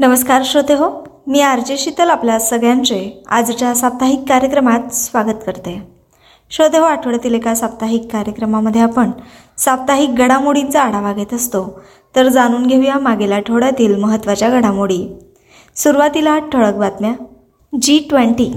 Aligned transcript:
नमस्कार 0.00 0.42
श्रोते 0.44 0.74
हो 0.74 0.88
मी 1.26 1.40
आरजे 1.40 1.76
शीतल 1.78 2.10
आपल्या 2.10 2.38
सगळ्यांचे 2.40 2.98
आजच्या 3.28 3.74
साप्ताहिक 3.74 4.20
कार्यक्रमात 4.28 4.92
स्वागत 4.94 5.40
करते. 5.46 5.72
श्रोते 6.50 6.78
हो 6.78 6.84
आठवड्यातील 6.84 7.34
एका 7.34 7.54
साप्ताहिक 7.54 8.06
कार्यक्रमामध्ये 8.12 8.80
आपण 8.80 9.10
साप्ताहिक 9.58 10.14
घडामोडींचा 10.14 10.82
आढावा 10.82 11.12
घेत 11.12 11.34
असतो. 11.34 11.62
तर 12.16 12.28
जाणून 12.28 12.66
घेऊया 12.66 12.98
मागील 12.98 13.32
आठवड्यातील 13.32 13.96
महत्त्वाच्या 13.96 14.50
घडामोडी. 14.50 14.98
सुरुवातीला 15.76 16.38
ठळक 16.52 16.74
बातम्या. 16.74 17.12
G 17.72 17.98
twenty 18.10 18.52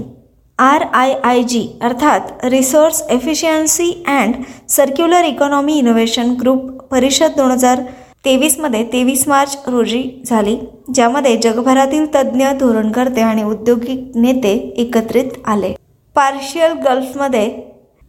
R 0.58 0.82
I 0.94 1.14
I 1.24 1.42
G 1.42 1.66
अर्थात 1.82 2.44
resource 2.44 3.02
efficiency 3.10 3.92
and 4.06 4.34
circular 4.68 5.24
economy 5.24 5.78
innovation 5.78 6.34
group 6.40 6.70
परिषद 6.82 7.32
दोन 7.36 7.50
हजार 7.50 7.82
तेवीसमध्ये 8.24 8.82
तेवीस 8.92 9.26
मार्च 9.28 9.56
रोजी 9.66 10.02
झाली 10.26 10.56
ज्यामध्ये 10.94 11.36
जगभरातील 11.36 12.04
तज्ज्ञ 12.14 12.46
धोरणकर्ते 12.60 13.20
आणि 13.20 13.42
औद्योगिक 13.42 14.16
नेते 14.16 14.52
एकत्रित 14.76 15.30
आले. 15.44 15.72
पार्शियल 16.16 16.72
गल्फमध्ये 16.84 17.50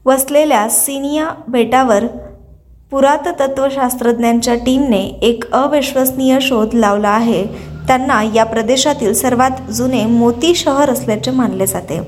वसलेल्या 0.05 0.67
सिनिया 0.69 1.29
बेटावर 1.47 2.05
पुरातत्वशास्त्रज्ञांच्या 2.91 4.55
टीमने 4.55 5.01
एक 5.21 5.51
अविश्वसनीय 5.53 6.37
शोध 6.41 6.73
लावला 6.73 7.09
आहे. 7.09 7.43
त्यांना 7.87 8.21
या 8.35 8.43
प्रदेशातील 8.43 9.13
सर्वात 9.13 9.71
जुने 9.71 10.05
मोती 10.05 10.53
शहर 10.55 10.89
असल्याचे 10.89 11.31
मानले 11.31 11.65
जाते. 11.65 11.99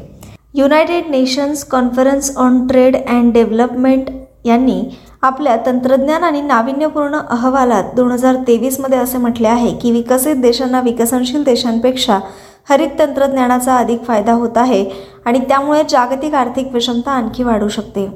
United 0.53 1.09
Nations 1.09 1.63
conference 1.63 2.35
on 2.37 2.65
trade 2.67 2.95
and 2.97 3.33
development 3.33 4.09
यांनी 4.45 4.81
आपल्या 5.23 5.55
तंत्रज्ञान 5.65 6.23
आणि 6.23 6.41
नाविन्यपूर्ण 6.41 7.19
अहवालात 7.29 7.93
दोन 7.95 8.11
हजार 8.11 8.35
तेवीसमध्ये 8.47 8.97
असे 8.97 9.17
म्हटले 9.17 9.47
आहे 9.47 9.71
की 9.77 9.91
विकसित 9.91 10.35
देशांना 10.35 10.81
विकसनशील 10.81 11.43
देशांपेक्षा 11.43 12.19
हरित 12.69 12.89
तंत्रज्ञानाचा 12.99 13.77
अधिक 13.77 14.03
फायदा 14.03 14.33
होत 14.33 14.57
आहे 14.57 14.83
आणि 15.25 15.39
त्यामुळे 15.39 15.81
जागतिक 15.89 16.33
आर्थिक 16.33 16.73
विषमता 16.73 17.11
आणखी 17.11 17.43
वाढू 17.43 17.67
शकते. 17.67 18.07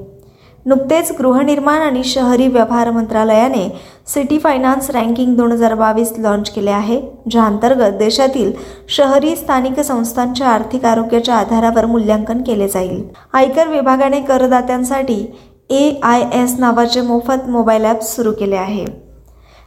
नुकतेच 0.66 1.11
गृहनिर्माण 1.17 1.81
आणि 1.81 2.03
शहरी 2.03 2.47
व्यवहार 2.47 2.89
मंत्रालयाने 2.92 3.67
सिटी 4.08 4.38
फायनान्स 4.39 4.89
रँकिंग 4.92 5.36
दोन 5.36 5.52
हजार 5.52 5.73
बावीस 5.75 6.11
लॉन्च 6.17 6.50
केले 6.50 6.72
आहे 6.72 7.00
ज्या 7.31 7.44
अंतर्गत 7.44 7.97
देशातील 8.00 8.52
शहरी 8.89 9.36
स्थानिक 9.36 9.80
संस्थांच्या 9.80 10.47
आर्थिक 10.47 10.86
आरोग्याच्या 10.86 11.36
आधारावर 11.36 11.86
मूल्यांकन 11.86 12.42
केले 12.42 12.67
जाईल. 12.67 13.03
आयकर 13.33 13.67
विभागाने 13.67 14.22
करदात्यांसाठी 14.22 15.25
ए 15.70 16.00
आय 16.03 16.23
एस 16.34 16.56
नावाचे 16.59 17.02
मोफत 17.02 17.48
मोबाईल 17.50 17.86
ॲप 17.86 18.02
सुरू 18.03 18.31
केले 18.31 18.56
आहे. 18.56 18.86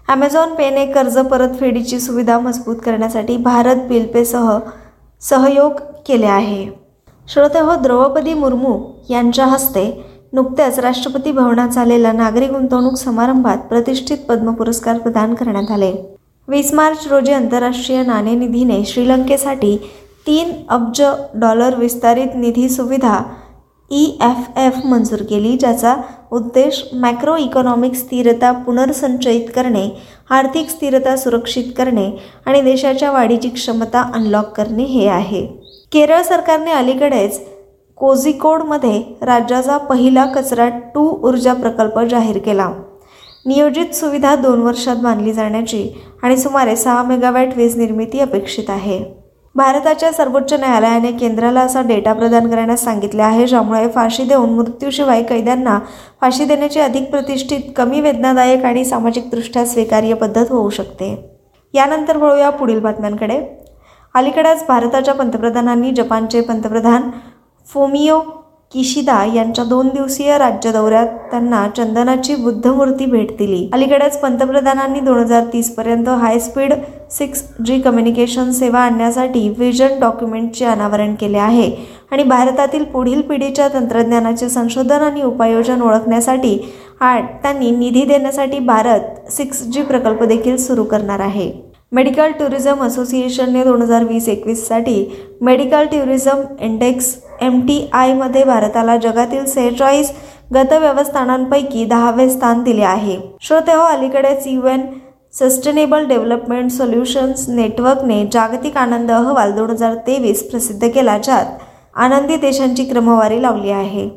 ॲमेझॉन 0.09 0.55
पेने 0.55 0.85
कर्ज 0.87 1.19
परतफेडीची 1.31 1.99
सुविधा 2.01 2.39
मजबूत 2.39 2.77
करण्यासाठी 2.85 3.37
भारत 3.37 3.87
बिल 3.89 4.07
पेसह 4.15 4.59
सहयोग 5.23 5.81
केले 6.07 6.27
आहे. 6.27 6.65
श्रोतेहो 7.27 7.75
द्रौपदी 7.83 8.35
मुर्मू 8.35 8.79
यांच्या 9.11 9.47
हस्ते 9.47 9.91
नुकत्याच 10.33 10.79
राष्ट्रपती 10.79 11.33
भवनात 11.33 11.69
झालेल्या 11.69 12.13
नागरी 12.13 12.47
गुंतवणूक 12.47 12.97
समारंभात 12.97 13.59
प्रतिष्ठित 13.69 14.19
पद्म 14.29 14.53
पुरस्कार 14.53 14.99
प्रदान 14.99 15.35
करण्यात 15.35 15.71
आले. 15.71 15.93
वीस 16.49 16.73
मार्च 16.75 17.07
रोजी 17.11 17.33
आंतरराष्ट्रीय 17.33 18.03
नाणेनिधीने 18.03 18.83
श्रीलंकेसाठी 18.85 19.77
तीन 20.27 20.53
अब्ज 20.71 21.03
डॉलर 21.35 21.75
विस्तारित 21.75 22.35
निधी 22.35 22.69
सुविधा 22.69 23.19
ई 23.93 24.05
एफ 24.23 24.59
एफ 24.59 24.79
मंजूर 24.87 25.23
केली 25.31 25.57
ज्याचा 25.61 25.95
उद्देश 26.33 26.83
मॅक्रो 26.93 27.37
इकॉनॉमिक 27.37 27.95
स्थिरता 27.95 28.53
पुनर्संचयित 28.67 29.49
करणे 29.55 29.89
आर्थिक 30.31 30.69
स्थिरता 30.71 31.17
सुरक्षित 31.17 31.65
करणे 31.77 32.09
आणि 32.47 32.61
देशाच्या 32.61 33.11
वाढीची 33.13 33.49
क्षमता 33.49 34.03
अनलॉक 34.15 34.53
करणे 34.57 34.83
हे 34.83 35.07
आहे. 35.09 35.47
केरळ 35.93 36.23
सरकारने 36.23 36.73
अलीकडेच 36.73 37.41
कोझिकोडमध्ये 37.99 39.03
राज्याचा 39.23 39.77
पहिला 39.79 40.25
कचरा 40.27 40.69
टू 40.95 41.09
ऊर्जा 41.29 41.53
प्रकल्प 41.55 41.99
जाहीर 42.01 42.39
केला. 42.39 42.73
नियोजित 43.47 43.95
सुविधा 43.95 44.35
दोन 44.37 44.61
वर्षात 44.63 44.97
बांधली 44.97 45.33
जाण्याची 45.33 45.89
आणि 46.23 46.37
सुमारे 46.37 46.77
सहा 46.77 47.03
मेगावॅट 47.03 47.57
वीज 47.57 47.77
निर्मिती 47.77 48.21
अपेक्षित 48.21 48.71
आहे. 48.71 49.22
भारताच्या 49.55 50.13
सर्वोच्च 50.13 50.53
न्यायालयाने 50.53 51.13
केंद्राला 51.13 51.61
असा 51.61 51.81
डेटा 51.83 52.13
प्रदान 52.13 52.51
करण्यास 52.51 52.85
सांगितले 52.85 53.23
आहे 53.23 53.47
ज्यामुळे 53.47 53.89
फाशी 53.89 54.25
देऊन 54.25 54.51
मृत्यूशिवाय 54.51 55.23
कैद्यांना 55.23 55.79
फाशी 56.21 56.45
देण्याची 56.45 56.81
अधिक 56.81 57.11
प्रतिष्ठित 57.11 57.61
कमी 57.77 58.01
वेदनादायक 58.01 58.65
आणि 58.65 58.85
सामाजिकदृष्ट्या 58.85 59.67
स्वीकार्य 59.67 60.15
पद्धत 60.15 60.53
होऊ 60.53 60.71
शकते. 60.71 61.31
यानंतर 61.75 62.17
वळूया 62.17 62.51
पुढील 62.51 62.81
बातम्यांकडे. 62.81 63.41
अलीकडेच 64.15 64.65
भारताच्या 64.69 65.15
पंतप्रधानांनी 65.15 65.91
जपानचे 65.91 66.41
पंतप्रधान 66.41 67.11
फोमियो 67.67 68.21
किशिदा 68.75 69.25
यांच्या 69.35 69.65
दोन 69.65 69.89
दिवसीय 69.89 70.37
राज्य 70.39 70.71
दौऱ्यात 70.73 71.07
त्यांना 71.31 71.67
चंदनाची 71.77 72.35
बुद्धमूर्ती 72.35 73.07
भेट 73.07 73.31
दिली. 73.39 73.69
अलीकडेच 73.73 74.19
पंतप्रधानांनी 74.21 75.01
दोन 75.01 75.19
हजार 75.19 75.45
तीस 75.53 75.75
पर्यंत 75.75 76.09
high 76.09 76.39
speed 76.39 76.73
six 77.11 77.43
G 77.67 77.81
communication 77.81 78.51
सेवा 78.51 78.81
आणण्यासाठी 78.81 79.49
व्हिजन 79.49 79.99
डॉक्युमेंटचे 80.01 80.65
अनावरण 80.65 81.15
केले 81.15 81.39
आहे 81.39 81.71
आणि 82.13 82.25
भारतातील 82.25 82.85
पुढील 82.85 83.21
पिढीच्या 83.21 83.69
तंत्रज्ञानाचे 83.75 84.49
संशोधन 84.49 85.03
आणि 85.03 85.23
उपाययोजन 85.23 85.83
ओळखण्यासाठी 85.83 86.57
त्यांनी 87.03 87.71
निधी 87.71 88.05
देण्यासाठी 88.05 88.59
भारत 88.59 89.31
सिक्स 89.33 89.63
जी 89.65 89.83
प्रकल्प 89.83 90.23
देखील 90.25 90.57
सुरू 90.57 90.85
करणार 90.85 91.21
आहे. 91.21 91.51
मेडिकल 91.93 92.33
टुरिझम 92.33 92.83
असोसिएशनने 92.83 93.63
दोन 93.65 93.83
हजार 93.83 94.05
वीस 94.05 94.29
एकवीससाठी 94.29 95.05
medical 95.41 95.87
tourism 95.87 96.41
index 96.65 97.15
M 97.43 97.61
T 97.67 97.77
आयमध्ये 97.93 98.45
भारताला 98.45 98.97
जगातील 98.97 99.45
सेहेचाळीस 99.47 100.13
गतव्यवस्थानांपैकी 100.55 101.85
दहावे 101.85 102.29
स्थान 102.31 102.63
दिले 102.63 102.83
आहे. 102.83 103.19
श्रोते 103.43 103.73
हो 103.73 103.83
अलीकडेच 103.87 104.47
U 104.47 104.67
N 104.69 104.87
sustainable 105.39 106.07
development 106.09 106.71
solutions 106.71 107.49
नेटवर्कने 107.49 108.25
जागतिक 108.33 108.77
आनंद 108.77 109.11
अहवाल 109.11 109.53
दोन 109.53 109.71
हजार 109.71 109.95
तेवीस 110.07 110.43
प्रसिद्ध 110.51 110.89
केला 110.89 111.19
ज्यात 111.19 111.47
आनंदी 111.97 112.37
देशांची 112.37 112.85
क्रमवारी 112.85 113.43
लावली 113.43 113.71
आहे. 113.71 114.09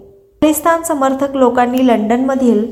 पाकिस्तान 0.41 0.83
समर्थक 0.83 1.35
लोकांनी 1.35 1.87
लंडनमधील 1.87 2.65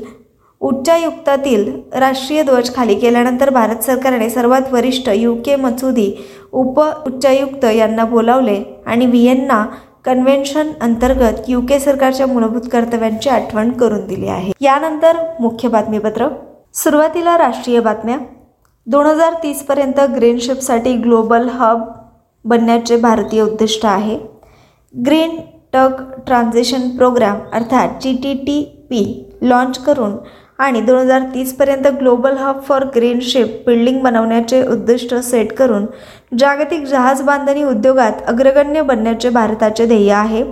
उच्चायुक्तातील 0.64 1.64
राष्ट्रीय 1.92 2.42
ध्वज 2.42 2.74
खाली 2.74 2.94
केल्यानंतर 2.94 3.50
भारत 3.50 3.82
सरकारने 3.84 4.28
सर्वात 4.30 4.72
वरिष्ठ 4.72 5.08
यू 5.14 5.34
के 5.44 5.56
मसुदी 5.56 6.12
उप 6.52 6.78
उच्चायुक्त 6.80 7.64
यांना 7.64 8.04
बोलावले 8.04 8.56
आणि 8.86 9.06
व्हिएन्ना 9.06 9.64
कन्व्हेन्शन 10.04 10.70
अंतर्गत 10.80 11.48
यू 11.48 11.60
के 11.68 11.78
सरकारच्या 11.80 12.26
मूलभूत 12.26 12.68
कर्तव्यांची 12.72 13.30
आठवण 13.30 13.70
करून 13.70 14.06
दिली 14.06 14.28
आहे. 14.28 14.52
यानंतर 14.60 15.16
मुख्य 15.40 15.68
बातमीपत्र. 15.68 16.28
सुरुवातीला 16.74 17.36
राष्ट्रीय 17.38 17.80
बातम्या. 17.80 18.16
दोन 18.86 19.06
हजार 19.06 19.34
तीसपर्यंत 19.42 20.00
ग्रीन 20.16 20.38
शिपसाठी 20.38 20.92
ग्लोबल 20.96 21.48
हब 21.48 21.82
बनण्याचे 22.44 22.96
भारतीय 22.96 23.42
उद्दिष्ट 23.42 23.86
आहे. 23.86 24.18
ग्रीन 24.94 25.36
टक 25.72 26.02
ट्रान्झिशन 26.26 26.88
प्रोग्राम 26.96 27.38
अर्थात 27.52 28.02
G 28.02 28.12
T 28.22 28.32
T 28.46 28.62
P 28.90 29.02
launch 29.42 29.78
करून 29.78 30.16
आणि 30.58 30.80
दोन 30.80 30.98
हजार 30.98 31.22
तीसपर्यंत 31.34 31.86
global 32.00 32.36
hub 32.36 32.60
for 32.62 32.84
green 32.94 33.20
ship 33.22 33.62
building 33.66 34.00
बनवण्याचे 34.02 34.62
उद्दिष्ट 34.62 35.14
सेट 35.14 35.52
करून 35.52 35.86
जागतिक 36.38 36.84
जहाज 36.84 37.22
बांधणी 37.22 37.62
उद्योगात 37.64 38.22
अग्रगण्य 38.26 38.82
बनण्याचे 38.82 39.28
भारताचे 39.28 39.86
ध्येय 39.86 40.12
आहे. 40.12 40.42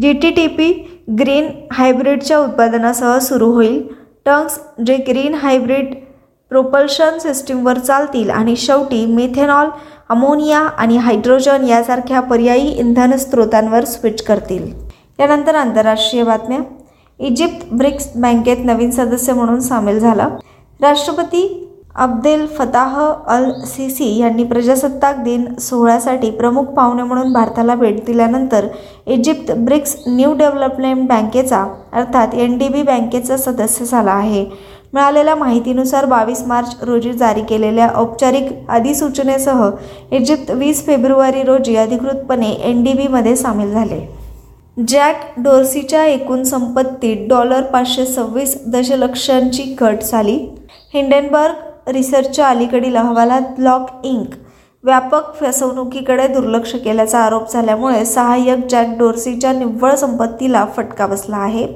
G 0.00 0.12
T 0.12 0.30
T 0.30 0.46
P 0.46 0.72
green 1.18 1.48
हायब्रिडच्या 1.72 2.38
उत्पादनासह 2.38 3.18
सुरू 3.18 3.50
होईल. 3.52 3.82
टंक्स 4.26 4.58
जे 4.86 4.96
ग्रीन 5.08 5.34
हायब्रिड 5.34 5.94
प्रोपल्शन 6.50 7.18
सिस्टीमवर 7.18 7.78
चालतील 7.78 8.30
आणि 8.30 8.54
शेवटी 8.56 9.04
मिथेनॉल 9.06 9.68
अमोनिया 10.08 10.58
आणि 10.58 10.96
हायड्रोजन 10.96 11.64
यासारख्या 11.64 12.20
पर्यायी 12.20 12.68
इंधन 12.70 13.16
स्रोतांवर 13.16 13.84
स्विच 13.84 14.22
करतील. 14.22 14.72
यानंतर 15.20 15.54
आंतरराष्ट्रीय 15.54 16.24
बातम्या. 16.24 16.58
इजिप्त 17.26 17.66
ब्रिक्स 17.72 18.08
बँकेत 18.16 18.64
नवीन 18.64 18.90
सदस्य 18.90 19.32
म्हणून 19.32 19.60
सामील 19.60 19.98
झाला. 19.98 20.28
राष्ट्रपती 20.80 21.58
अब्देल 21.94 22.46
फताह 22.58 22.94
अल 23.28 23.50
सिसी 23.66 24.06
यांनी 24.18 24.44
प्रजासत्ताक 24.44 25.16
दिन 25.24 25.44
सोहळ्यासाठी 25.60 26.30
प्रमुख 26.30 26.64
पाहुणे 26.76 27.02
म्हणून 27.02 27.32
भारताला 27.32 27.74
भेट 27.74 28.04
दिल्यानंतर 28.06 28.66
इजिप्त 29.06 29.52
ब्रिक्स 29.56 29.94
न्यू 30.06 30.32
डेव्हलपमेंट 30.34 31.06
बँकेचा 31.08 31.64
अर्थात 31.92 32.34
एन 32.34 32.56
डी 32.58 32.68
बी 32.68 32.82
बँकेचा 32.82 33.36
सदस्य 33.36 33.84
झाला 33.84 34.12
आहे. 34.12 34.44
मिळालेल्या 34.94 35.34
माहितीनुसार 35.34 36.04
बावीस 36.06 36.42
मार्च 36.46 36.76
रोजी 36.82 37.12
जारी 37.12 37.42
केलेल्या 37.48 37.88
औपचारिक 37.96 38.50
अधिसूचनेसह 38.68 39.68
इजिप्त 40.16 40.50
वीस 40.50 40.84
फेब्रुवारी 40.86 41.42
रोजी 41.42 41.76
अधिकृतपणे 41.76 42.50
एन 42.70 42.82
डी 42.84 42.92
बीमध्ये 42.92 43.36
सामील 43.36 43.72
झाले. 43.72 44.00
जॅक 44.76 45.24
डोर्सीच्या 45.38 46.04
एकूण 46.04 46.42
संपत्तीत 46.42 47.26
डॉलर 47.28 47.62
पाचशे 47.62 48.04
सव्वीस 48.06 48.56
दशलक्षांची 48.72 49.62
घट 49.78 50.02
झाली. 50.02 50.36
हिंडेनबर्ग 50.94 51.90
रिसर्चच्या 51.92 52.46
अलीकडील 52.48 52.96
अहवालात 52.96 53.50
ब्लॉक 53.56 53.90
इंक 54.04 54.34
व्यापक 54.84 55.34
फसवणुकीकडे 55.40 56.26
दुर्लक्ष 56.28 56.74
केल्याचा 56.74 57.18
आरोप 57.18 57.52
झाल्यामुळे 57.52 58.04
सहाय्यक 58.04 58.66
जॅक 58.70 58.96
डोर्सीच्या 58.98 59.52
निव्वळ 59.52 59.94
संपत्तीला 59.94 60.64
फटका 60.76 61.06
बसला 61.06 61.36
आहे. 61.36 61.66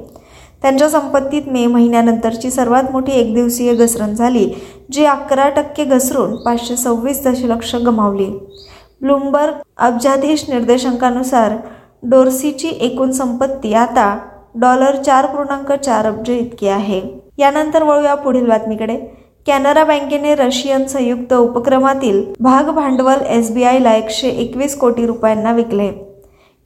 त्यांच्या 0.61 0.89
संपत्तीत 0.89 1.47
मे 1.47 1.65
महिन्यानंतरची 1.67 2.51
सर्वात 2.51 2.91
मोठी 2.91 3.11
एकदिवसीय 3.11 3.73
घसरण 3.75 4.13
झाली 4.15 4.47
जी 4.91 5.05
अकरा 5.05 5.49
टक्के 5.55 5.83
घसरून 5.85 6.35
पाचशे 6.45 6.77
सव्वीस 6.77 7.25
दशलक्ष 7.25 7.75
गमावली. 7.75 8.29
ब्लूमबर्ग 9.01 9.55
अब्जाधीश 9.77 10.49
निर्देशांकानुसार 10.49 11.55
डोर्सीची 12.03 12.69
एकूण 12.81 13.11
संपत्ती 13.11 13.73
आता 13.73 14.17
डॉलर 14.55 14.95
चार 14.95 15.25
पूर्णांक 15.25 15.71
चार 15.73 16.05
अब्ज 16.05 16.29
इतकी 16.31 16.67
आहे. 16.67 17.01
यानंतर 17.37 17.83
वळूया 17.83 18.13
पुढील 18.15 18.45
बातमीकडे. 18.49 18.97
कॅनरा 19.47 19.83
बँकेने 19.85 20.33
रशियन 20.35 20.85
संयुक्त 20.87 21.33
उपक्रमातील 21.33 22.23
भाग 22.39 22.69
भांडवल 22.75 23.21
एस 23.27 23.51
बी 23.51 23.63
आयला 23.63 23.93
एकशे 23.95 24.29
एकवीस 24.29 24.75
कोटी 24.77 25.05
रुपयांना 25.05 25.51
विकले. 25.53 25.89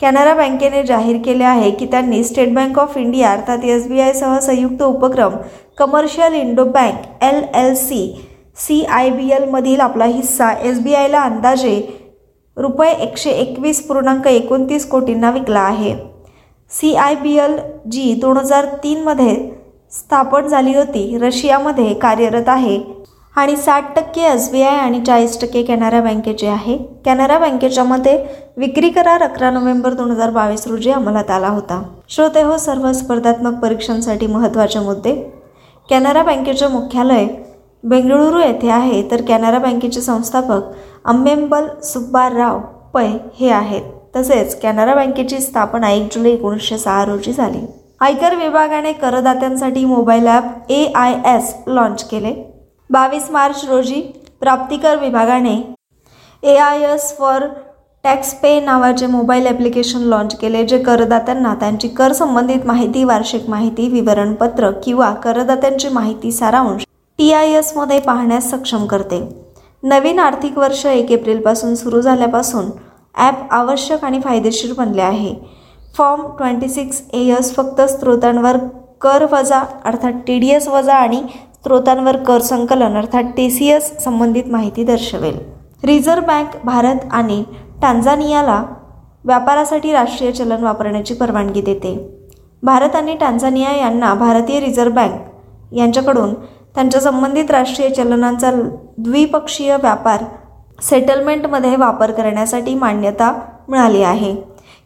कॅनरा 0.02 0.34
बँकेने 0.34 0.84
जाहीर 0.84 1.18
केले 1.26 1.44
आहे 1.44 1.70
की 1.72 1.86
त्यांनी 1.86 2.24
स्टेट 2.24 2.54
बँक 2.54 2.80
ऑफ 2.80 2.98
इंडिया 2.98 3.32
अर्थात 3.32 3.66
एस 3.66 3.88
बी 3.88 4.00
आयसह 4.00 4.38
संयुक्त 4.40 4.82
उपक्रम 4.84 5.36
commercial 5.78 6.34
Indo 6.34 6.66
bank 6.66 7.24
L 7.24 7.44
L 7.56 7.74
C 7.76 8.02
C 8.58 8.84
I 8.92 9.10
B 9.10 9.30
एलमधील 9.32 9.80
आपला 9.80 10.06
हिस्सा 10.06 10.52
एस 10.64 10.80
बी 10.84 10.94
आयला 10.94 11.22
अंदाजे 11.22 11.80
रुपये 12.58 12.92
एकशे 12.94 13.32
एकवीस 13.32 13.82
पूर्णांक 13.88 14.28
एकोणतीस 14.28 14.90
कोटींना 14.90 15.30
विकला 15.32 15.60
आहे. 15.60 15.94
सी 16.72 16.94
आय 16.96 17.16
बी 17.16 17.36
एल 17.38 17.56
जी 17.92 18.14
दोन 18.22 18.38
हजार 18.38 18.66
तीनमध्ये 18.84 19.36
स्थापन 19.92 20.48
झाली 20.48 20.76
होती. 20.76 21.18
रशियामध्ये 21.22 21.94
कार्यरत 21.94 22.50
आहे 22.50 22.80
आणि 23.36 23.56
साठ 23.58 23.96
टक्के 23.96 24.22
एस 24.24 24.50
बी 24.52 24.62
आय 24.62 24.78
आणि 24.78 25.00
चाळीस 25.06 25.40
टक्के 25.42 25.64
कॅनरा 25.64 26.02
बँकेचे 26.02 26.48
आहे. 26.48 26.78
कॅनरा 27.06 27.38
बँकेच्या 27.40 27.84
मते 27.84 28.16
विक्री 28.58 28.90
करार 28.90 29.24
अकरा 29.24 29.52
नोव्हेंबर 29.52 29.94
दोन 29.94 30.12
हजार 30.12 30.30
बावीस 30.30 30.68
रोजी 30.68 30.92
अंमलात 30.92 31.32
आला 31.32 31.48
होता. 31.48 31.82
श्रोते 32.10 32.42
हो 32.42 32.58
सर्व 32.58 32.92
स्पर्धात्मक 32.94 33.62
परीक्षांसाठी 33.62 34.28
महत्त्वाचे 34.28 34.80
मुद्दे. 34.80 35.14
कॅनरा 35.90 36.24
बँकेचे 36.24 36.68
मुख्यालय 36.68 37.28
बेंगळुरू 37.84 38.40
येथे 38.40 38.70
आहे 38.70 39.02
तर 39.12 39.22
कॅनरा 39.28 39.60
बँकेचे 39.60 40.02
संस्थापक 40.02 40.72
अंबेंबल 41.06 41.68
सुब्बाराव 41.84 42.60
पै 42.94 43.08
हे 43.40 43.50
आहेत. 43.50 43.82
तसेच 44.16 44.60
कॅनरा 44.62 44.96
बँकेची 44.96 45.40
स्थापना 45.42 45.90
एक 45.92 46.08
जुलै 46.14 46.32
एकोणीसशे 46.32 46.78
सहा 46.78 47.04
रोजी 47.06 47.34
झाली. 47.34 47.60
आयकर 48.02 48.36
विभागाने 48.36 48.92
करदात्यांसाठी 48.94 49.86
mobile 49.86 50.28
app 50.28 50.72
A 50.72 50.86
I 50.96 51.14
S 51.36 51.54
launch 51.68 52.04
केले. 52.04 52.34
बावीस 52.90 53.30
मार्च 53.32 53.66
रोजी 53.70 54.02
प्राप्तिकर 54.42 54.98
विभागाने 55.00 55.56
A 56.44 56.56
I 56.58 56.84
S 56.94 57.16
for 57.18 57.46
tax 58.04 58.34
pay 58.34 58.60
नावाचे 58.60 59.08
मोबाईल 59.08 59.48
ॲप्लिकेशन 59.48 60.02
लॉन्च 60.04 60.36
केले 60.36 60.66
जे 60.66 60.78
करदात्यांना 60.84 61.54
त्यांची 61.56 61.88
कर 61.88 62.14
संबंधित 62.14 62.66
माहिती 62.66 63.04
वार्षिक 63.04 63.50
माहिती 63.50 63.88
विवरणपत्र 63.90 64.72
किंवा 64.84 65.12
करदात्यांची 65.24 65.90
माहिती 65.90 66.32
सारांश 66.32 66.84
टी 67.22 67.32
आय 67.32 67.52
एसमध्ये 67.56 68.00
पाहण्यास 68.02 68.50
सक्षम 68.52 68.86
करते. 68.92 69.18
नवीन 69.84 70.20
आर्थिक 70.20 70.58
वर्ष 70.58 70.86
एक 70.86 71.12
एप्रिलपासून 71.12 71.74
सुरू 71.76 72.00
झाल्यापासून 72.02 72.70
ॲप 73.16 73.54
आवश्यक 73.54 74.04
आणि 74.06 74.20
फायदेशीर 74.20 74.72
बनले 74.78 75.02
आहे. 75.02 75.34
फॉर्म 75.98 76.22
ट्वेंटी 76.38 76.70
सिक्स 76.70 77.02
एयर्स 77.14 77.54
फक्त 77.56 77.82
स्त्रोतांवर 77.82 78.58
कर 79.02 79.26
वजा 79.32 79.62
अर्थात 79.86 80.14
टी 80.28 80.38
डी 80.40 80.50
एस 80.50 80.68
वजा 80.68 80.96
आणि 80.96 81.22
स्त्रोतांवर 81.56 82.18
कर 82.28 82.42
संकलन 82.42 82.98
अर्थात 82.98 83.30
टी 83.38 83.50
सी 83.50 83.68
एस 83.72 83.92
संबंधित 84.04 84.48
माहिती 84.52 84.84
दर्शवेल. 84.84 85.38
रिझर्व्ह 85.84 86.26
बँक 86.28 86.56
भारत 86.66 87.06
आणि 87.12 87.44
टांझानियाला 87.82 88.64
व्यापारासाठी 89.26 89.92
राष्ट्रीय 89.94 90.32
चलन 90.32 90.64
वापरण्याची 90.64 91.14
परवानगी 91.14 91.62
देते. 91.62 91.94
भारत 92.64 92.96
आणि 92.96 93.16
टांझानिया 93.16 93.76
यांना 93.76 94.14
भारतीय 94.14 94.60
रिझर्व्ह 94.60 94.96
बँक 94.96 95.76
यांच्याकडून 95.76 96.34
त्यांच्या 96.76 97.02
संबंधित 97.02 97.52
राष्ट्रीय 97.52 97.90
चलनांचा 97.90 98.52
द्विपक्षीय 98.98 99.76
व्यापार 99.76 100.24
सेटलमेंटमध्ये 100.82 101.76
वापर 101.76 102.12
करण्यासाठी 102.12 102.76
मान्यता 102.76 103.34
मिळाली 103.70 104.04
आहे. 104.04 104.36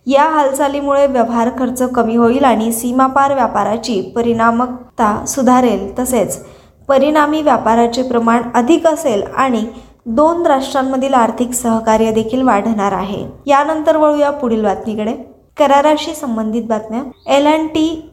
या 0.08 0.24
हालचालीमुळे 0.24 1.08
व्यवहार 1.08 1.50
खर्च 1.60 1.82
कमी 1.82 2.16
होईल 2.16 2.44
आणि 2.44 2.72
सीमापार 2.72 3.34
व्यापाराची 3.34 4.02
परिणामकता 4.16 5.26
सुधारेल. 5.28 5.92
तसेच 6.00 6.46
परिणामी 6.88 7.42
व्यापाराचे 7.42 8.04
प्रमाण 8.04 8.42
अधिक 8.54 8.88
असेल 8.88 9.24
आणि 9.36 9.66
दोन 10.06 10.46
राष्ट्रांमधील 10.46 11.14
आर्थिक 11.14 11.52
सहकार्य 11.52 12.12
देखील 12.12 12.42
वाढणार 12.42 12.92
आहे. 12.92 13.26
यानंतर 13.48 13.98
वळूया 13.98 14.32
पुढील 14.32 14.64
बातमीकडे. 14.64 15.14
कराराशी 15.58 16.14
संबंधित 16.14 16.64
बातम्या. 16.64 17.02
एल 17.36 17.48
अँड 17.48 17.70
टी 17.70 18.12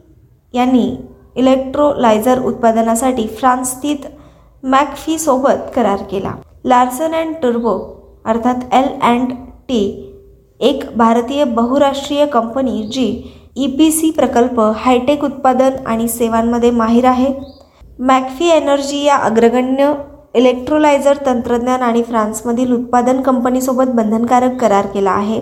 यांनी 0.53 0.95
इलेक्ट्रोलायझर 1.35 2.41
उत्पादनासाठी 2.45 3.27
फ्रान्सस्थित 3.39 4.05
मॅकफीसोबत 4.63 5.71
करार 5.75 6.03
केला. 6.11 6.33
लार्सन 6.65 7.13
अँड 7.13 7.35
टुर्बो 7.41 7.77
अर्थात 8.25 8.73
एल 8.73 8.87
अँड 9.01 9.31
टी 9.69 10.09
एक 10.59 10.83
भारतीय 10.97 11.43
बहुराष्ट्रीय 11.45 12.25
company 12.25 12.83
G 12.93 13.07
E 13.55 13.67
P 13.77 13.91
C 13.91 14.09
प्रकल्प 14.11 14.59
हायटेक 14.75 15.23
उत्पादन 15.23 15.85
आणि 15.85 16.07
सेवांमध्ये 16.07 16.71
माहीर 16.71 17.05
आहे. 17.05 17.33
मॅकफी 17.99 18.49
एनर्जी 18.49 19.03
या 19.03 19.15
अग्रगण्य 19.17 19.93
इलेक्ट्रोलायझर 20.35 21.17
तंत्रज्ञान 21.25 21.81
आणि 21.81 22.01
फ्रान्समधील 22.03 22.71
उत्पादन 22.73 23.21
कंपनीसोबत 23.21 23.91
बंधनकारक 23.95 24.55
करार 24.61 24.85
केला 24.85 25.11
आहे. 25.11 25.41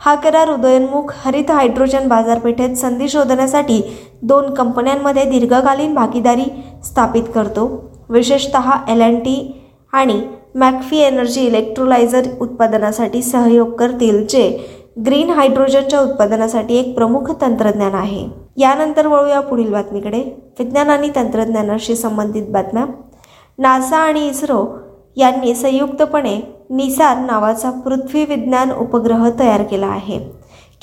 हा 0.00 0.14
करार 0.14 0.48
उदयोन्मुख 0.48 1.12
हरित 1.24 1.50
हायड्रोजन 1.50 2.06
बाजारपेठेत 2.08 2.76
संधी 2.76 3.08
शोधण्यासाठी 3.08 3.82
दोन 4.22 4.54
कंपन्यांमध्ये 4.54 5.24
दीर्घकालीन 5.24 5.94
भागीदारी 5.94 6.44
स्थापित 6.84 7.22
करतो. 7.34 7.66
विशेषत 8.08 8.56
एल 8.88 9.02
अँड 9.02 9.18
टी 9.18 9.36
आणि 9.92 10.20
मॅकफी 10.54 10.98
एनर्जी 10.98 11.40
इलेक्ट्रोलायझर 11.40 12.28
उत्पादनासाठी 12.40 13.22
सहयोग 13.22 13.72
करतील 13.72 14.26
जे 14.26 14.44
ग्रीन 15.06 15.30
हायड्रोजनच्या 15.30 16.00
उत्पादनासाठी 16.00 16.76
एक 16.76 16.94
प्रमुख 16.94 17.30
तंत्रज्ञान 17.40 17.94
आहे. 17.94 18.26
यानंतर 18.56 19.06
वळूया 19.06 19.40
पुढील 19.40 19.72
बातमीकडे. 19.72 20.52
विज्ञान 20.58 20.90
आणि 20.90 21.10
तंत्रज्ञानाशी 21.16 21.94
संबंधित 21.96 22.46
बातम्या. 22.48 22.84
नासा 23.58 23.96
आणि 23.96 24.28
इस्रो 24.28 24.66
यांनी 25.16 25.54
संयुक्तपणे 25.54 26.40
निसार 26.70 27.18
नावाचा 27.18 27.70
पृथ्वी 27.84 28.24
विज्ञान 28.24 28.72
उपग्रह 28.72 29.28
तयार 29.38 29.62
केला 29.62 29.86
आहे. 29.86 30.18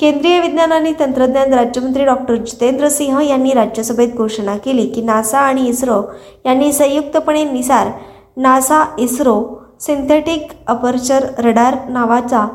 केंद्रीय 0.00 0.40
विज्ञान 0.40 0.72
आणि 0.72 0.92
तंत्रज्ञान 1.00 1.54
राज्यमंत्री 1.54 2.04
डॉक्टर 2.04 2.34
जितेंद्र 2.34 2.88
सिंह 2.88 3.20
यांनी 3.20 3.52
राज्यसभेत 3.52 4.08
घोषणा 4.16 4.56
केली 4.56 4.86
की 4.86 5.02
नासा 5.02 5.38
आणि 5.38 5.66
इस्रो 5.68 6.02
यांनी 6.46 6.72
संयुक्तपणे 6.72 7.44
NISAR 7.44 7.90
NASA 8.36 8.84
ISRO 8.98 9.42
synthetic 9.80 10.52
aperture 10.66 11.26
radar 11.38 11.76
नावाचा 11.88 12.46